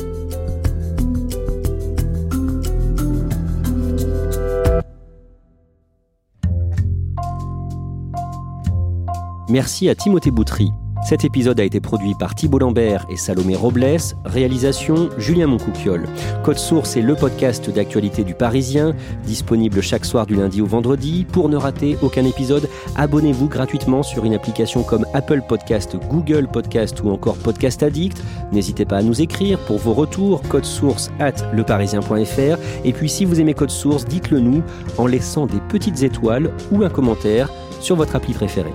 Merci 9.48 9.88
à 9.88 9.94
Timothée 9.94 10.30
Boutry. 10.30 10.70
Cet 11.08 11.24
épisode 11.24 11.58
a 11.58 11.64
été 11.64 11.80
produit 11.80 12.12
par 12.14 12.34
Thibault 12.34 12.58
Lambert 12.58 13.06
et 13.08 13.16
Salomé 13.16 13.56
Robles. 13.56 13.96
Réalisation 14.26 15.08
Julien 15.16 15.46
Moncouquiole. 15.46 16.06
Code 16.44 16.58
Source 16.58 16.98
est 16.98 17.00
le 17.00 17.14
podcast 17.14 17.70
d'actualité 17.70 18.24
du 18.24 18.34
Parisien, 18.34 18.94
disponible 19.24 19.80
chaque 19.80 20.04
soir 20.04 20.26
du 20.26 20.34
lundi 20.34 20.60
au 20.60 20.66
vendredi. 20.66 21.24
Pour 21.24 21.48
ne 21.48 21.56
rater 21.56 21.96
aucun 22.02 22.26
épisode, 22.26 22.68
abonnez-vous 22.94 23.48
gratuitement 23.48 24.02
sur 24.02 24.26
une 24.26 24.34
application 24.34 24.82
comme 24.82 25.06
Apple 25.14 25.40
Podcast, 25.48 25.96
Google 26.10 26.46
Podcast 26.46 27.00
ou 27.02 27.08
encore 27.08 27.38
Podcast 27.38 27.82
Addict. 27.82 28.22
N'hésitez 28.52 28.84
pas 28.84 28.98
à 28.98 29.02
nous 29.02 29.22
écrire 29.22 29.58
pour 29.60 29.78
vos 29.78 29.94
retours. 29.94 30.42
Code 30.42 30.66
Source 30.66 31.10
at 31.20 31.36
leparisien.fr. 31.54 32.58
Et 32.84 32.92
puis 32.92 33.08
si 33.08 33.24
vous 33.24 33.40
aimez 33.40 33.54
Code 33.54 33.70
Source, 33.70 34.04
dites-le 34.04 34.40
nous 34.40 34.62
en 34.98 35.06
laissant 35.06 35.46
des 35.46 35.60
petites 35.70 36.02
étoiles 36.02 36.50
ou 36.70 36.82
un 36.82 36.90
commentaire 36.90 37.48
sur 37.80 37.96
votre 37.96 38.14
appli 38.14 38.34
préférée. 38.34 38.74